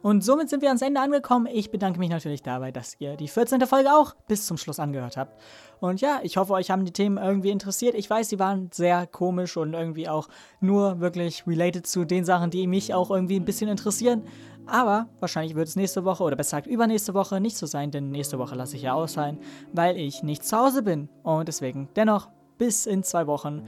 Und 0.00 0.24
somit 0.24 0.48
sind 0.48 0.62
wir 0.62 0.68
ans 0.70 0.80
Ende 0.80 0.98
angekommen. 0.98 1.46
Ich 1.52 1.70
bedanke 1.70 1.98
mich 1.98 2.08
natürlich 2.08 2.42
dabei, 2.42 2.72
dass 2.72 2.96
ihr 2.98 3.16
die 3.16 3.28
14. 3.28 3.60
Folge 3.66 3.92
auch 3.92 4.14
bis 4.28 4.46
zum 4.46 4.56
Schluss 4.56 4.80
angehört 4.80 5.18
habt. 5.18 5.38
Und 5.78 6.00
ja, 6.00 6.20
ich 6.22 6.38
hoffe, 6.38 6.54
euch 6.54 6.70
haben 6.70 6.86
die 6.86 6.92
Themen 6.92 7.18
irgendwie 7.18 7.50
interessiert. 7.50 7.94
Ich 7.94 8.08
weiß, 8.08 8.30
sie 8.30 8.38
waren 8.38 8.70
sehr 8.72 9.06
komisch 9.06 9.58
und 9.58 9.74
irgendwie 9.74 10.08
auch 10.08 10.28
nur 10.60 11.00
wirklich 11.00 11.46
related 11.46 11.86
zu 11.86 12.06
den 12.06 12.24
Sachen, 12.24 12.48
die 12.48 12.66
mich 12.66 12.94
auch 12.94 13.10
irgendwie 13.10 13.36
ein 13.36 13.44
bisschen 13.44 13.68
interessieren. 13.68 14.22
Aber 14.64 15.06
wahrscheinlich 15.20 15.54
wird 15.54 15.68
es 15.68 15.76
nächste 15.76 16.06
Woche 16.06 16.24
oder 16.24 16.36
besser 16.36 16.62
gesagt 16.62 16.72
übernächste 16.72 17.12
Woche 17.12 17.42
nicht 17.42 17.58
so 17.58 17.66
sein, 17.66 17.90
denn 17.90 18.10
nächste 18.10 18.38
Woche 18.38 18.54
lasse 18.54 18.76
ich 18.76 18.82
ja 18.82 18.94
aus 18.94 19.12
sein, 19.12 19.38
weil 19.74 19.98
ich 19.98 20.22
nicht 20.22 20.46
zu 20.46 20.56
Hause 20.56 20.82
bin. 20.82 21.10
Und 21.22 21.46
deswegen 21.46 21.90
dennoch 21.94 22.30
bis 22.56 22.86
in 22.86 23.02
zwei 23.02 23.26
Wochen. 23.26 23.66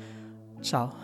Ciao. 0.64 0.96